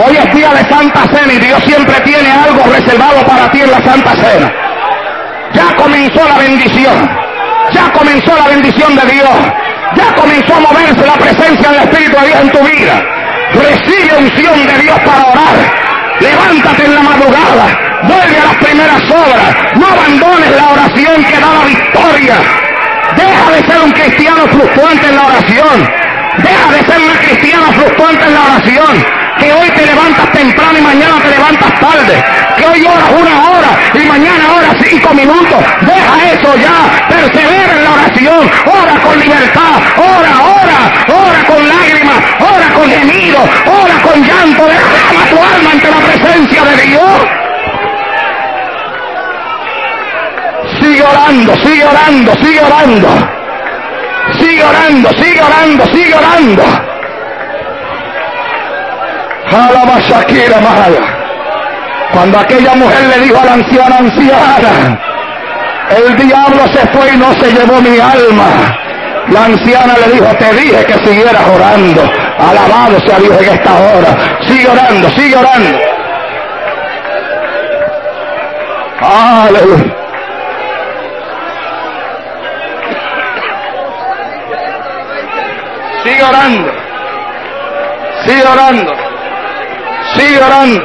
[0.00, 3.70] Hoy es día de Santa Cena y Dios siempre tiene algo reservado para ti en
[3.70, 4.52] la Santa Cena.
[5.52, 7.27] Ya comenzó la bendición.
[7.72, 9.30] Ya comenzó la bendición de Dios.
[9.94, 13.02] Ya comenzó a moverse la presencia del Espíritu de Dios en tu vida.
[13.54, 15.56] Recibe unción de Dios para orar.
[16.20, 17.66] Levántate en la madrugada.
[18.02, 19.56] Vuelve a las primeras obras.
[19.76, 22.34] No abandones la oración que da la victoria.
[23.16, 25.88] Deja de ser un cristiano fluctuante en la oración.
[26.38, 29.06] Deja de ser una cristiana fluctuante en la oración.
[29.38, 32.24] Que hoy te levantas temprano y mañana te levantas tarde.
[32.56, 35.58] Que hoy oras una hora y mañana oras cinco minutos.
[35.82, 37.06] Deja eso ya.
[37.08, 38.50] Persevera en la oración.
[38.66, 39.80] Ora con libertad.
[39.96, 40.80] Ora, ora.
[41.08, 42.18] Ora con lágrimas.
[42.40, 43.38] Ora con gemido.
[43.66, 44.66] Ora con llanto.
[44.66, 47.38] Derrama tu alma ante la presencia de Dios.
[50.80, 53.08] Sigue orando, sigue orando, sigue orando.
[54.38, 56.97] Sigue orando, sigue orando, sigue orando.
[59.52, 61.18] Alaba Shakira Maya.
[62.12, 65.00] Cuando aquella mujer le dijo a la anciana, anciana,
[65.90, 68.78] el diablo se fue y no se llevó mi alma.
[69.30, 72.10] La anciana le dijo, te dije que siguieras orando.
[72.38, 74.16] Alabado sea Dios en esta hora.
[74.46, 75.78] Sigue orando, sigue orando.
[79.00, 79.94] Aleluya.
[86.04, 86.72] Sigue orando.
[88.24, 89.07] Sigue orando.
[90.18, 90.84] Sigue orando.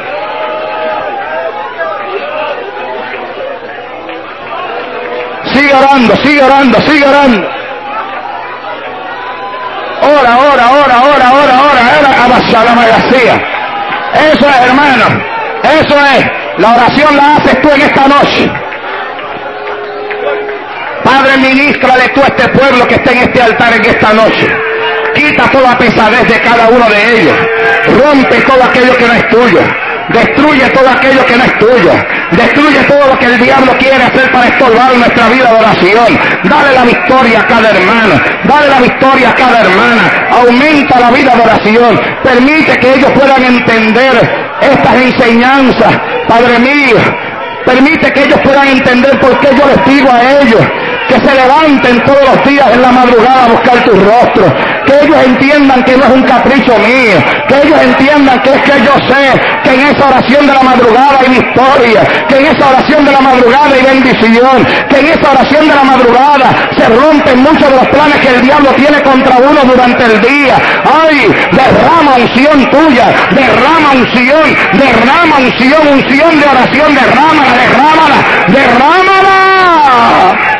[5.52, 7.48] Sigue orando, sigue orando, sigue orando.
[10.02, 11.84] Ora, ora, ora, ora, ora, ora,
[12.86, 13.42] García.
[14.32, 15.24] Eso es, hermano.
[15.62, 16.26] Eso es.
[16.58, 18.50] La oración la haces tú en esta noche.
[21.02, 24.46] Padre, ministrale tú a este pueblo que está en este altar en esta noche.
[25.14, 27.36] Quita toda pesadez de cada uno de ellos.
[27.86, 29.60] Rompe todo aquello que no es tuyo.
[30.08, 31.92] Destruye todo aquello que no es tuyo.
[32.30, 36.18] Destruye todo lo que el diablo quiere hacer para estorbar nuestra vida de oración.
[36.44, 38.20] Dale la victoria a cada hermano.
[38.44, 40.02] Dale la victoria a cada hermana.
[40.30, 42.00] Aumenta la vida de oración.
[42.22, 44.12] Permite que ellos puedan entender
[44.60, 45.92] estas enseñanzas.
[46.28, 46.96] Padre mío,
[47.64, 50.60] permite que ellos puedan entender por qué yo les digo a ellos
[51.14, 54.52] que se levanten todos los días en la madrugada a buscar tu rostro,
[54.84, 58.82] que ellos entiendan que no es un capricho mío, que ellos entiendan que es que
[58.82, 63.04] yo sé que en esa oración de la madrugada hay victoria, que en esa oración
[63.04, 67.70] de la madrugada hay bendición, que en esa oración de la madrugada se rompen muchos
[67.70, 70.56] de los planes que el diablo tiene contra uno durante el día.
[70.84, 78.16] Ay, derrama unción tuya, derrama unción, derrama unción, unción de oración, derrámala, derrámala,
[78.48, 80.53] derrámala.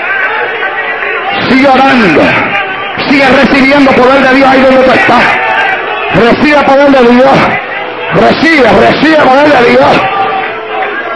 [1.54, 2.20] Sigue orando.
[3.08, 5.22] Sigue recibiendo poder de Dios ahí donde tú estás.
[6.14, 7.30] Recibe poder de Dios.
[8.14, 9.90] Recibe, recibe poder de Dios.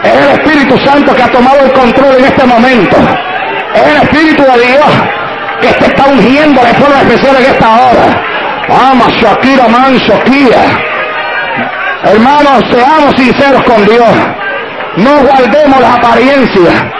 [0.01, 2.95] Es el Espíritu Santo que ha tomado el control en este momento.
[3.75, 4.85] Es el Espíritu de Dios
[5.59, 8.23] que te está ungiendo de forma especial en esta hora.
[8.69, 10.21] Vamos, Shakira Manso,
[12.03, 14.09] Hermanos, seamos sinceros con Dios.
[14.95, 16.98] No guardemos las apariencias.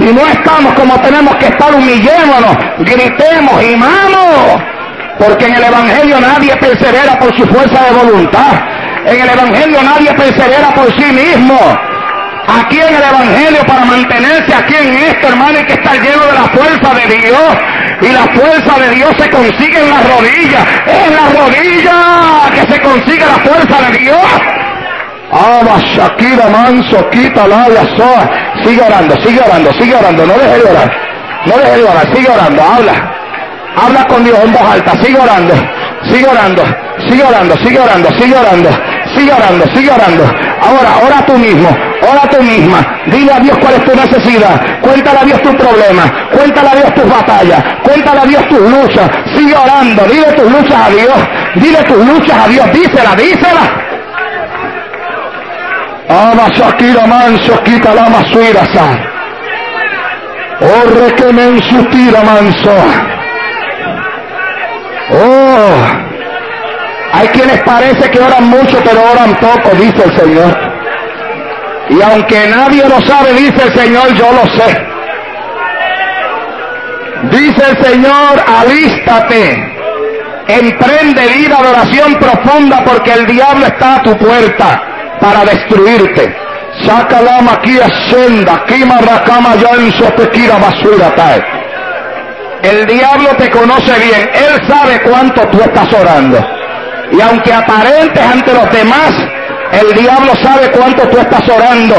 [0.00, 4.62] Si no estamos como tenemos que estar, humillémonos, gritemos y vamos.
[5.18, 8.52] Porque en el Evangelio nadie persevera por su fuerza de voluntad.
[9.04, 11.58] En el Evangelio nadie persevera por sí mismo.
[12.48, 16.32] Aquí en el Evangelio, para mantenerse aquí en esto, hermano, hay que estar lleno de
[16.32, 17.56] la fuerza de Dios.
[18.00, 20.64] Y la fuerza de Dios se consigue en las rodillas.
[20.86, 24.59] En las rodillas que se consigue la fuerza de Dios.
[25.32, 27.64] Aba Shakira Manso, quita la
[27.96, 28.30] soa.
[28.64, 30.90] Sigue orando, sigue orando, sigue orando, no deje de orar.
[31.46, 32.92] No deje de orar, sigue orando, habla.
[33.76, 35.54] Habla con Dios en voz alta, sigue orando,
[36.10, 36.64] sigue orando,
[37.08, 38.70] sigue orando, sigue orando, sigue orando,
[39.14, 40.24] sigue orando, sigue orando.
[40.60, 41.68] Ahora, ora tú mismo,
[42.02, 42.78] ora tú misma.
[43.06, 44.60] Dile a Dios cuál es tu necesidad.
[44.82, 46.02] Cuéntale a Dios tu problema.
[46.32, 47.62] Cuéntale a Dios tus batallas.
[47.84, 49.08] Cuéntale a Dios tus luchas.
[49.34, 50.04] Sigue orando.
[50.04, 51.18] Dile tus luchas a Dios.
[51.54, 52.72] Dile tus luchas a Dios.
[52.72, 53.79] Dísela, dísela.
[56.10, 58.98] Ama Shakira manso, quita la masuira sa.
[60.60, 62.74] Orre que me insustira manso.
[65.12, 65.70] Oh,
[67.12, 70.58] hay quienes parece que oran mucho, pero oran poco, dice el Señor.
[71.90, 74.86] Y aunque nadie lo sabe, dice el Señor, yo lo sé.
[77.30, 79.76] Dice el Señor, alístate,
[80.48, 84.90] emprende vida de oración profunda porque el diablo está a tu puerta
[85.20, 86.36] para destruirte.
[86.84, 91.42] Saca la maquilla senda, quima rakama ya en sopequira basura tae.
[92.62, 96.38] El diablo te conoce bien, él sabe cuánto tú estás orando.
[97.12, 99.12] Y aunque aparentes ante los demás
[99.72, 101.94] El diablo sabe cuánto tú estás orando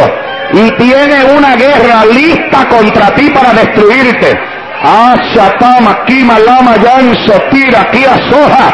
[0.54, 4.38] y tiene una guerra lista contra ti para destruirte.
[4.84, 8.74] Ashatama, Kima, Lama, Yanso, Tira, Kia, Soja.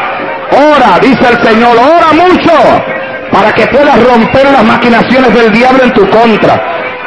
[0.50, 2.52] Ora, dice el Señor, ora mucho
[3.32, 6.54] para que puedas romper las maquinaciones del diablo en tu contra.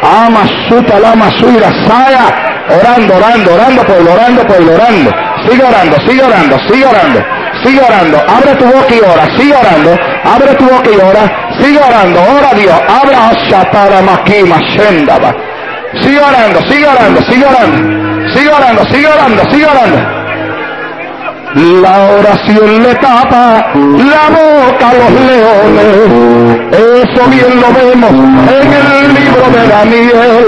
[0.01, 2.47] Ama, Suta, Lama, Suira, Saya.
[2.69, 5.11] Orando, orando, orando, pueblo, orando, pueblo, orando.
[5.47, 7.25] Sigue orando, sigue orando, sigue orando.
[7.63, 11.77] Sigue orando, abre tu boca y ora, sigue orando, abre tu boca y ora, sigue
[11.77, 15.35] orando, ora Dios, abra Shatara Makima Shendaba.
[16.01, 20.20] Sigue orando, sigue orando, sigue orando, sigue orando, sigue orando, sigue orando.
[21.53, 26.71] La oración le tapa la boca a los leones.
[26.71, 28.11] Eso bien lo vemos
[28.47, 30.45] en el libro de Daniel.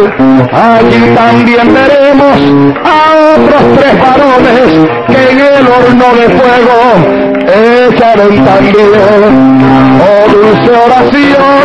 [0.53, 2.37] Allí también veremos
[2.85, 2.95] a
[3.35, 4.69] otros tres varones
[5.07, 6.79] que en el horno de fuego
[7.51, 9.43] echaron también.
[9.99, 11.63] Oh dulce oración,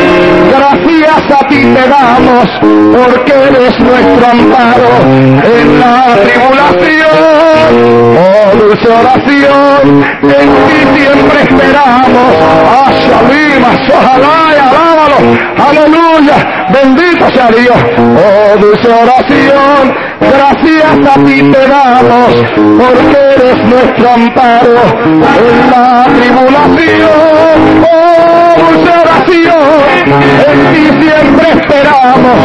[0.50, 2.48] gracias a ti te damos,
[2.92, 4.90] porque eres nuestro amparo
[5.44, 7.37] en la tribulación.
[7.70, 12.30] Oh dulce oración, en ti siempre esperamos.
[12.86, 15.18] Ashalima, ojalá y alábalo.
[15.68, 16.36] Aleluya,
[16.72, 17.76] bendito sea Dios.
[17.98, 22.32] Oh dulce oración, gracias a ti te damos,
[22.78, 27.84] porque eres nuestro amparo en la tribulación.
[27.92, 28.07] Oh
[28.68, 29.68] dulce oración,
[30.06, 32.38] en ti siempre esperamos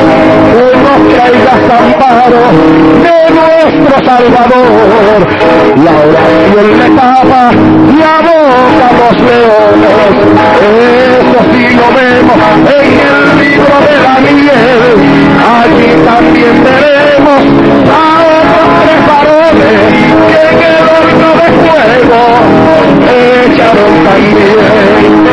[0.54, 2.44] que nos traigas amparo
[3.04, 5.20] de nuestro Salvador.
[5.84, 7.44] La oración le tapa
[8.00, 10.14] la boca a los leones.
[11.20, 14.94] Eso sí lo vemos en el libro de Daniel.
[15.60, 17.42] Allí también veremos
[17.90, 18.02] a
[18.40, 19.78] otros varones
[20.30, 22.22] que en el horno de fuego
[23.46, 25.33] echaron también.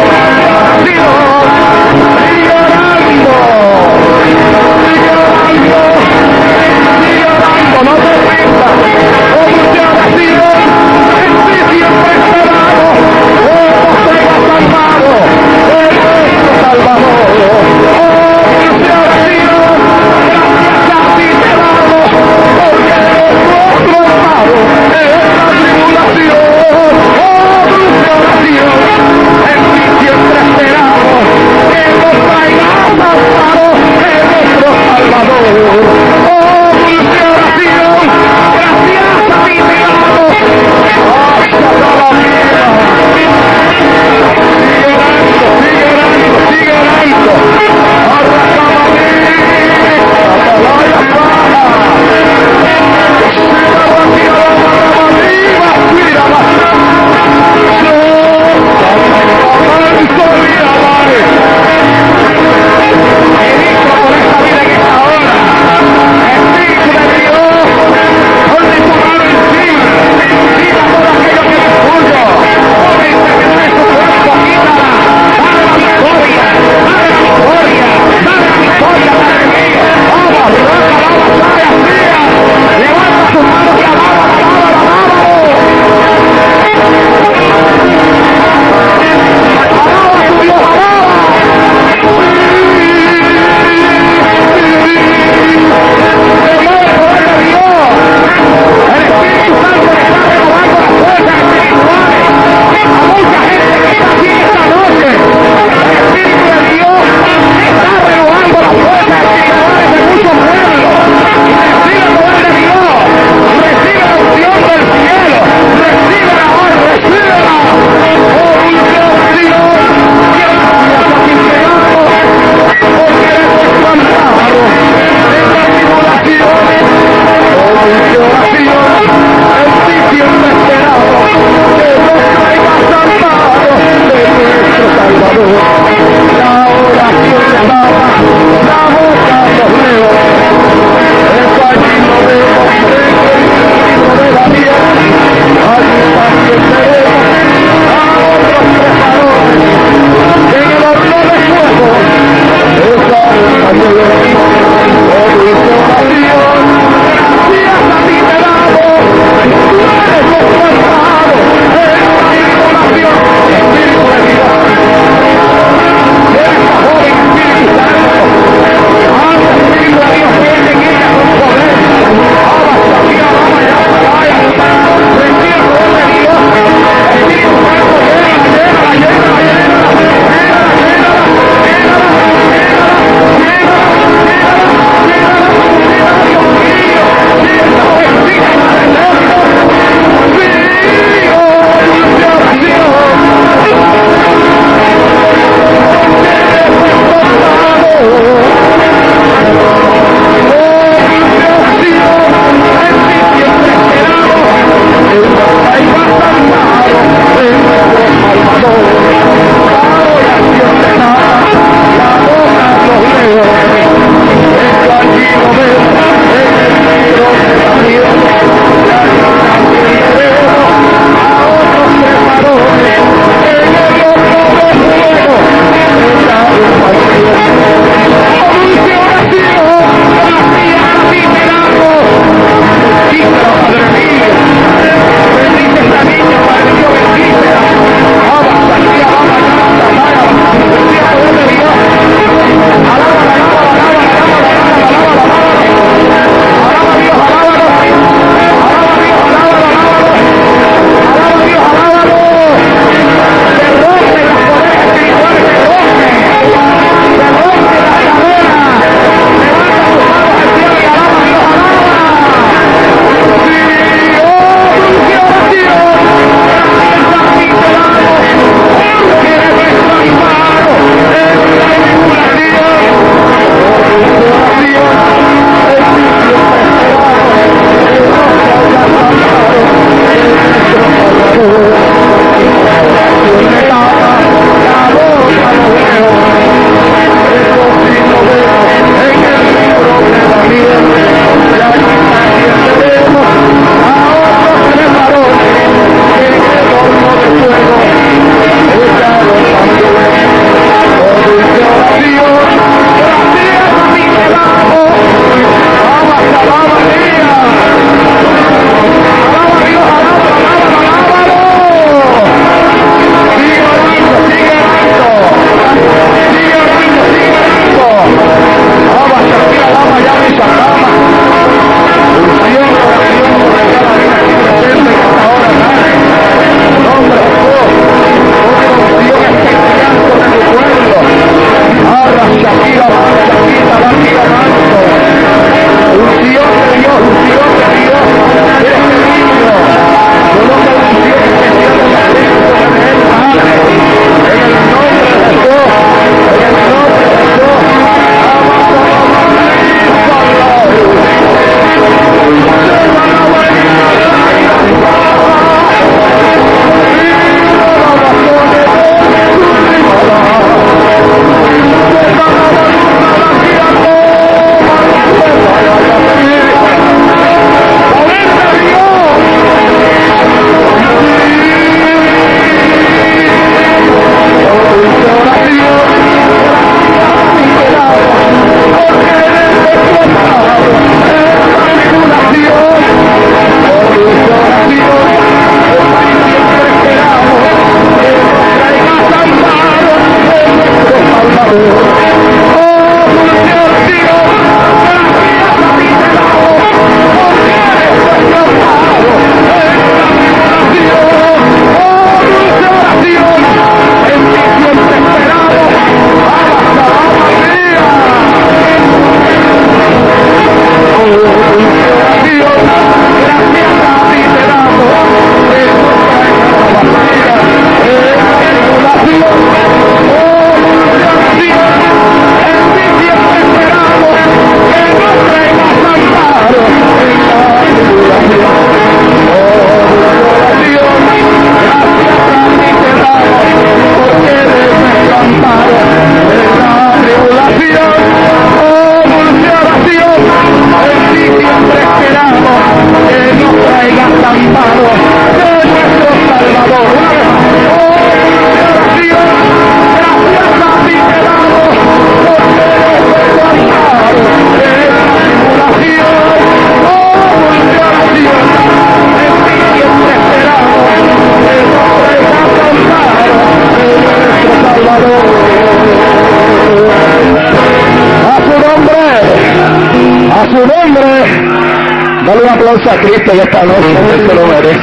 [472.61, 474.79] aplauso a Cristo en esta noche, Él se lo merece.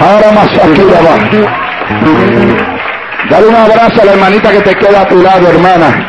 [0.00, 1.48] Ahora más aquí abajo.
[3.30, 6.08] Dale un abrazo a la hermanita que te queda a tu lado, hermana.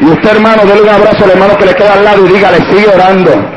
[0.00, 2.58] Y usted, hermano, dale un abrazo al hermano que le queda al lado y dígale,
[2.70, 3.50] sigue orando.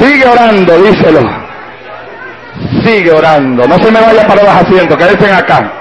[0.00, 1.20] Sigue orando, díselo.
[2.84, 3.66] Sigue orando.
[3.66, 5.72] No se me vaya para los asientos, quédense acá.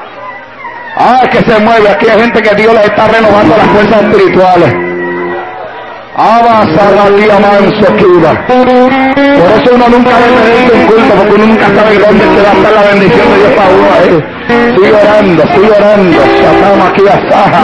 [0.97, 1.89] Ah, que se mueve.
[1.89, 4.92] Aquí hay gente que Dios le está renovando las fuerzas espirituales.
[8.47, 12.49] Por eso uno nunca debe tener un culto, porque uno nunca sabe dónde se va
[12.49, 14.15] a estar la bendición de Dios para uno ahí.
[14.75, 16.19] Sigue orando, sigue orando.
[16.87, 17.63] Aquí Saja.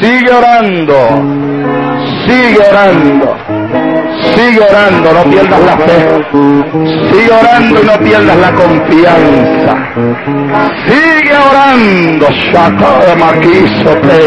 [0.00, 0.96] Sigue orando.
[2.26, 3.26] Sigue orando.
[4.34, 5.98] Sigue orando, no pierdas la fe.
[7.10, 9.72] Sigue orando y no pierdas la confianza.
[10.86, 12.26] Sigue orando.
[12.52, 14.22] Shaka Maquisote.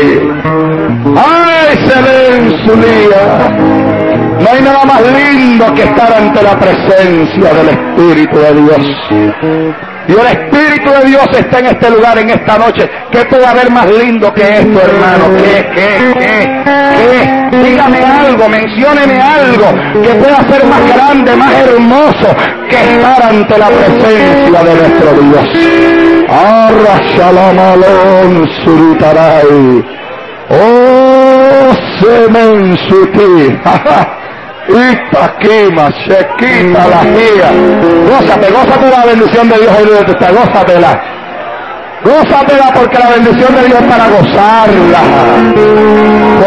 [1.15, 1.40] ¡Ay, se ve en
[2.65, 4.01] su día!
[4.39, 9.81] No hay nada más lindo que estar ante la presencia del Espíritu de Dios.
[10.07, 12.89] Y el Espíritu de Dios está en este lugar, en esta noche.
[13.11, 15.37] ¿Qué puede haber más lindo que esto, hermano?
[15.37, 17.57] ¿Qué, qué, qué?
[17.57, 19.67] Dígame algo, mencióneme algo
[20.01, 22.35] que pueda ser más grande, más hermoso
[22.69, 26.27] que estar ante la presencia de nuestro Dios.
[26.29, 30.00] Arra shalom suritarai.
[30.53, 33.59] Oh, semen suti.
[34.67, 37.51] Itaquima, se quita la guía.
[38.07, 41.01] Gózate, gózate la bendición de Dios hoy de esta, gózatela.
[42.03, 44.99] Gózatela porque la bendición de Dios es para gozarla.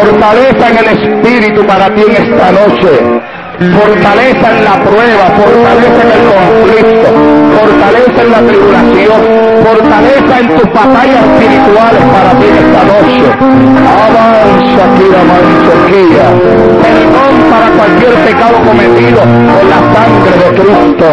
[0.00, 3.20] Fortaleza en el Espíritu para ti en esta noche
[3.60, 7.08] fortaleza en la prueba, fortaleza en el conflicto,
[7.54, 9.20] fortaleza en la tribulación,
[9.62, 13.26] fortaleza en tus batallas espirituales para ti esta noche.
[13.94, 16.26] Avanza, Kira Mansoquía.
[16.82, 21.08] Perdón para cualquier pecado cometido con la sangre de Cristo,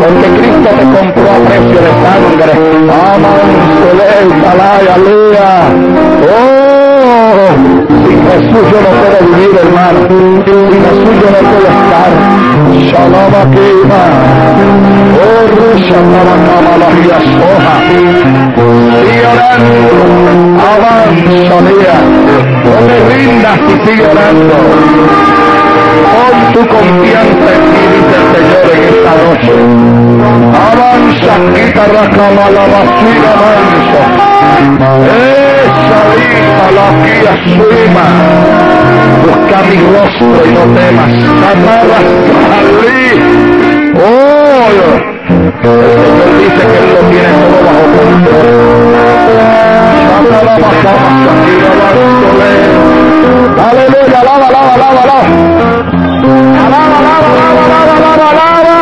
[0.00, 2.52] porque Cristo te compró a precio de sangre.
[2.90, 3.88] Amanso,
[4.94, 5.50] aleluya.
[6.26, 7.73] Oh,
[8.34, 10.00] Jesús yo no puedo vivir, hermano.
[10.10, 12.10] Sin Jesús yo no puedo estar.
[12.74, 14.02] Shalom Akima.
[15.14, 17.74] Oh, Rusha Tabakama la vía soja.
[19.06, 19.98] Sigue orando.
[20.72, 21.96] Avanza, mía.
[22.64, 24.56] No te rindas y sigue orando.
[26.10, 29.54] Pon tu confianza en ti, dice el Señor en esta noche.
[30.72, 34.02] Avanza, quita la cama, la vacía, avanza.
[35.06, 35.43] Esa
[36.22, 38.06] hija, la guía suima.
[39.24, 41.10] Busca mi rostro y no temas.
[41.50, 41.98] Amarra,
[42.48, 43.06] salí.
[43.96, 44.68] Oh,
[45.64, 48.50] el Señor dice que Él lo tiene todo bajo control.
[50.08, 51.88] Saca la bajada, saquila, la
[53.70, 55.20] Aleluya, alaba, alaba, alaba, alaba.
[56.64, 58.76] Alaba, alaba, alaba, alaba, alaba, alaba.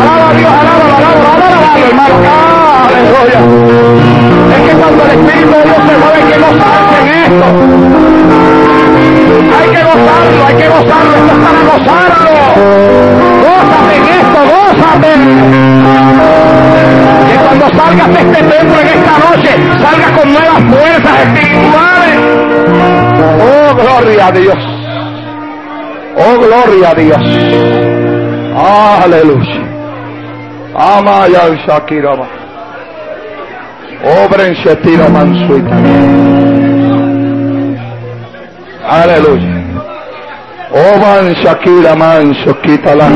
[0.00, 2.16] Alaba a Dios, alaba, alaba, alaba, alaba, hermano.
[2.86, 3.83] Aleluya.
[4.84, 7.46] Cuando el Espíritu de Dios se mueve hay que gozarse en esto.
[9.56, 12.32] Hay que gozarlo, hay que gozarlo, esto es para gozarlo.
[13.40, 15.12] Gózate en esto, gózate.
[17.28, 19.50] Que cuando salgas de este templo en esta noche,
[19.82, 22.18] salgas con nuevas fuerzas espirituales.
[23.40, 24.58] Oh, gloria a Dios.
[26.16, 27.22] Oh, gloria a Dios.
[29.02, 29.64] Aleluya.
[30.76, 31.40] Amaya
[34.04, 34.24] Shakirama.
[34.24, 35.76] Obren Shetira Mansuita.
[38.88, 39.54] Aleluya.
[40.72, 43.08] Oban Shakira Manso, quita la.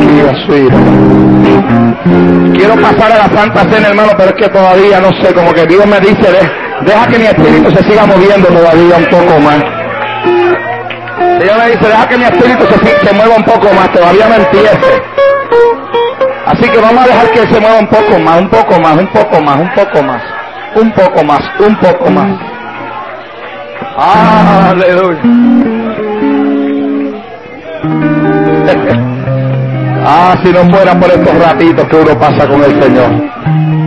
[2.54, 5.66] Quiero pasar a la Santa Cena, hermano, pero es que todavía no sé, como que
[5.66, 6.50] Dios me dice, de-
[6.84, 9.58] deja que mi espíritu se siga moviendo todavía un poco más.
[11.42, 14.34] Dios me dice, deja que mi espíritu se, se mueva un poco más, todavía no
[14.36, 15.02] empiece.
[16.46, 19.06] Así que vamos a dejar que se mueva un poco más, un poco más, un
[19.08, 20.22] poco más, un poco más,
[20.80, 22.38] un poco más, un poco más.
[23.96, 25.20] Aleluya.
[30.06, 33.10] ah, si no fuera por estos ratitos que uno pasa con el Señor.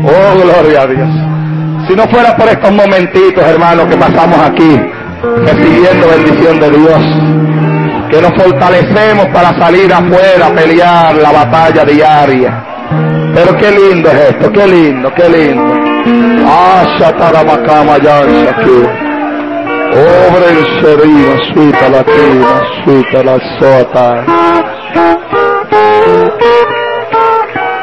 [0.03, 1.09] Oh, gloria a Dios.
[1.87, 4.79] Si no fuera por estos momentitos, hermanos, que pasamos aquí,
[5.45, 6.99] recibiendo bendición de Dios,
[8.09, 12.65] que nos fortalecemos para salir afuera a pelear la batalla diaria.
[13.33, 15.90] Pero qué lindo es esto, qué lindo, qué lindo.
[16.45, 16.83] Ah.
[19.93, 24.23] Obre el serino, suita la tina, suita la sota.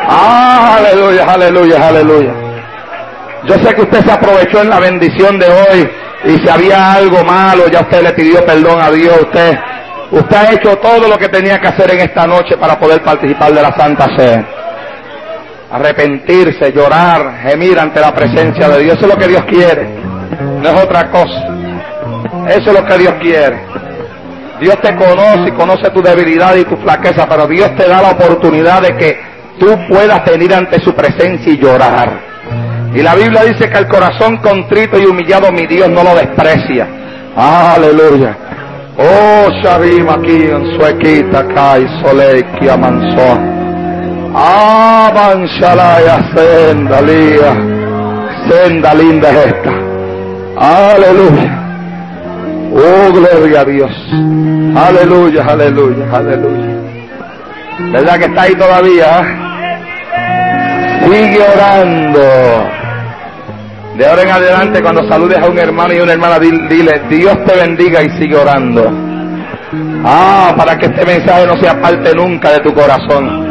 [0.09, 2.35] Ah, aleluya, aleluya, aleluya.
[3.45, 5.91] Yo sé que usted se aprovechó en la bendición de hoy
[6.25, 9.21] Y si había algo malo, ya usted le pidió perdón a Dios.
[9.21, 9.59] Usted,
[10.11, 13.53] usted ha hecho todo lo que tenía que hacer en esta noche para poder participar
[13.53, 14.47] de la Santa Cena.
[15.71, 18.97] Arrepentirse, llorar, gemir ante la presencia de Dios.
[19.01, 19.89] Es lo que Dios quiere.
[20.63, 21.47] No es otra cosa.
[22.49, 23.59] Eso es lo que Dios quiere.
[24.61, 28.11] Dios te conoce y conoce tu debilidad y tu flaqueza, pero Dios te da la
[28.11, 29.21] oportunidad de que
[29.59, 32.21] tú puedas venir ante su presencia y llorar.
[32.95, 36.87] Y la Biblia dice que el corazón contrito y humillado mi Dios no lo desprecia.
[37.37, 38.37] Aleluya.
[38.97, 42.69] Oh, Shabim aquí en Suequita, Kai, Soleiki,
[44.35, 47.53] Avanshalaya, senda, lía.
[48.49, 49.73] Senda linda es esta.
[50.57, 51.59] Aleluya.
[52.73, 53.91] Oh, gloria a Dios.
[54.77, 56.77] Aleluya, aleluya, aleluya.
[57.93, 59.23] ¿Verdad que está ahí todavía?
[61.05, 62.21] Sigue orando.
[63.97, 67.57] De ahora en adelante, cuando saludes a un hermano y una hermana, dile, Dios te
[67.57, 68.89] bendiga y sigue orando.
[70.05, 73.48] Ah, para que este mensaje no se aparte nunca de tu corazón,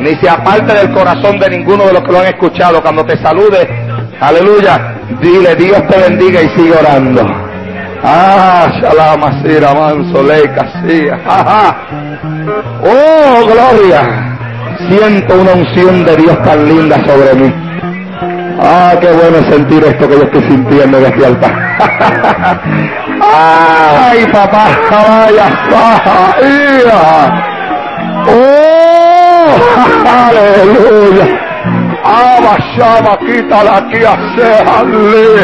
[0.00, 2.82] ni se aparte del corazón de ninguno de los que lo han escuchado.
[2.82, 3.68] Cuando te salude,
[4.20, 7.22] aleluya, dile, Dios te bendiga y sigue orando.
[8.02, 10.24] Ah, shalom, asira, manso,
[12.82, 14.26] Oh, gloria.
[14.88, 17.52] Siento una unción de Dios tan linda sobre mí.
[18.62, 21.52] Ah, qué bueno sentir esto que yo estoy sintiendo de aquí altar.
[23.22, 25.46] Ay, papá, vaya,
[28.26, 28.49] Oh,
[30.06, 31.26] aleluya.
[32.02, 34.04] Abba, Shama, quítala aquí,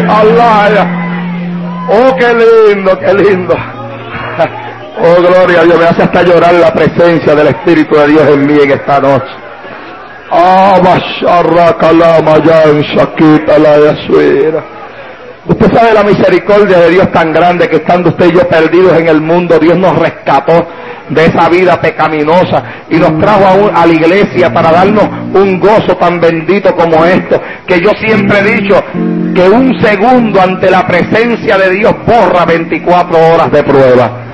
[0.08, 0.86] alaya.
[1.88, 3.54] Oh, qué lindo, qué lindo.
[4.98, 8.46] Oh, gloria a Dios, me hace hasta llorar la presencia del Espíritu de Dios en
[8.46, 9.34] mí en esta noche.
[15.48, 19.08] Usted sabe la misericordia de Dios tan grande que estando usted y yo perdidos en
[19.08, 20.66] el mundo, Dios nos rescató
[21.08, 25.04] de esa vida pecaminosa y nos trajo a, la iglesia para darnos
[25.34, 28.82] un gozo tan bendito como esto, que yo siempre he dicho
[29.34, 34.26] que un segundo ante la presencia de Dios borra 24 horas de prueba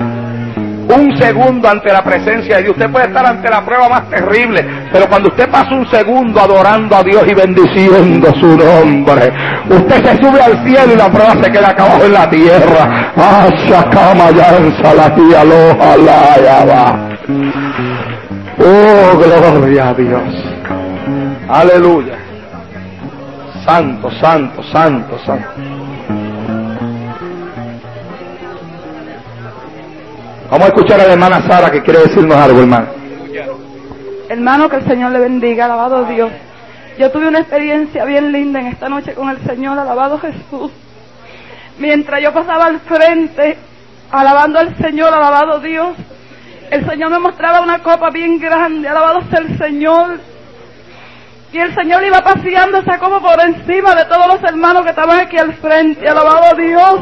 [0.89, 2.75] un segundo ante la presencia de Dios.
[2.75, 6.95] Usted puede estar ante la prueba más terrible, pero cuando usted pasa un segundo adorando
[6.95, 9.33] a Dios y bendiciendo su nombre,
[9.69, 13.11] usted se sube al cielo y la prueba se queda acá en la tierra.
[18.59, 20.21] Oh, gloria a Dios.
[21.49, 22.17] Aleluya.
[23.65, 25.47] Santo, santo, santo, santo.
[30.53, 32.85] Vamos a escuchar a la hermana Sara que quiere decirnos algo, hermano.
[34.29, 36.29] Hermano, que el Señor le bendiga, alabado Dios.
[36.99, 40.71] Yo tuve una experiencia bien linda en esta noche con el Señor, alabado Jesús.
[41.79, 43.57] Mientras yo pasaba al frente,
[44.11, 45.95] alabando al Señor, alabado Dios,
[46.69, 50.19] el Señor me mostraba una copa bien grande, alabado sea el Señor.
[51.51, 55.19] Y el Señor iba paseando esa copa por encima de todos los hermanos que estaban
[55.19, 56.99] aquí al frente, alabado Dios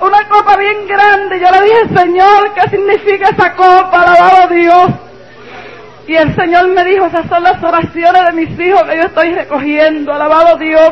[0.00, 1.40] una copa bien grande.
[1.40, 4.02] Yo le dije, Señor, ¿qué significa esa copa?
[4.02, 4.88] Alabado Dios.
[6.06, 9.34] Y el Señor me dijo, esas son las oraciones de mis hijos que yo estoy
[9.34, 10.12] recogiendo.
[10.12, 10.90] Alabado Dios.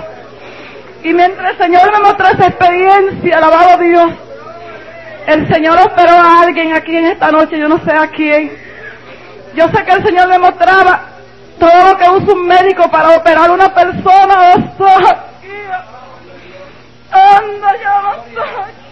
[1.03, 4.11] Y mientras el Señor me mostró esa experiencia, alabado Dios,
[5.27, 8.51] el Señor operó a alguien aquí en esta noche, yo no sé a quién.
[9.55, 11.01] Yo sé que el Señor me mostraba
[11.59, 14.53] todo lo que usa un médico para operar a una persona.
[17.12, 17.97] Anda, yo
[18.39, 18.86] Oh,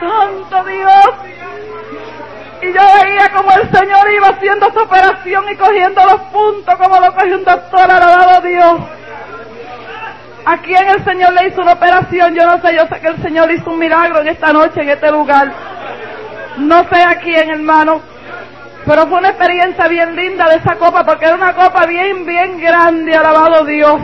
[0.00, 1.10] santo Dios.
[2.62, 7.00] Y yo veía como el Señor iba haciendo su operación y cogiendo los puntos como
[7.00, 8.80] lo cogió un doctor, alabado Dios.
[10.46, 12.34] ¿A quién el Señor le hizo una operación?
[12.34, 14.90] Yo no sé, yo sé que el Señor hizo un milagro en esta noche, en
[14.90, 15.52] este lugar.
[16.58, 18.00] No sé a quién, hermano,
[18.86, 22.60] pero fue una experiencia bien linda de esa copa, porque era una copa bien, bien
[22.60, 24.00] grande, alabado Dios.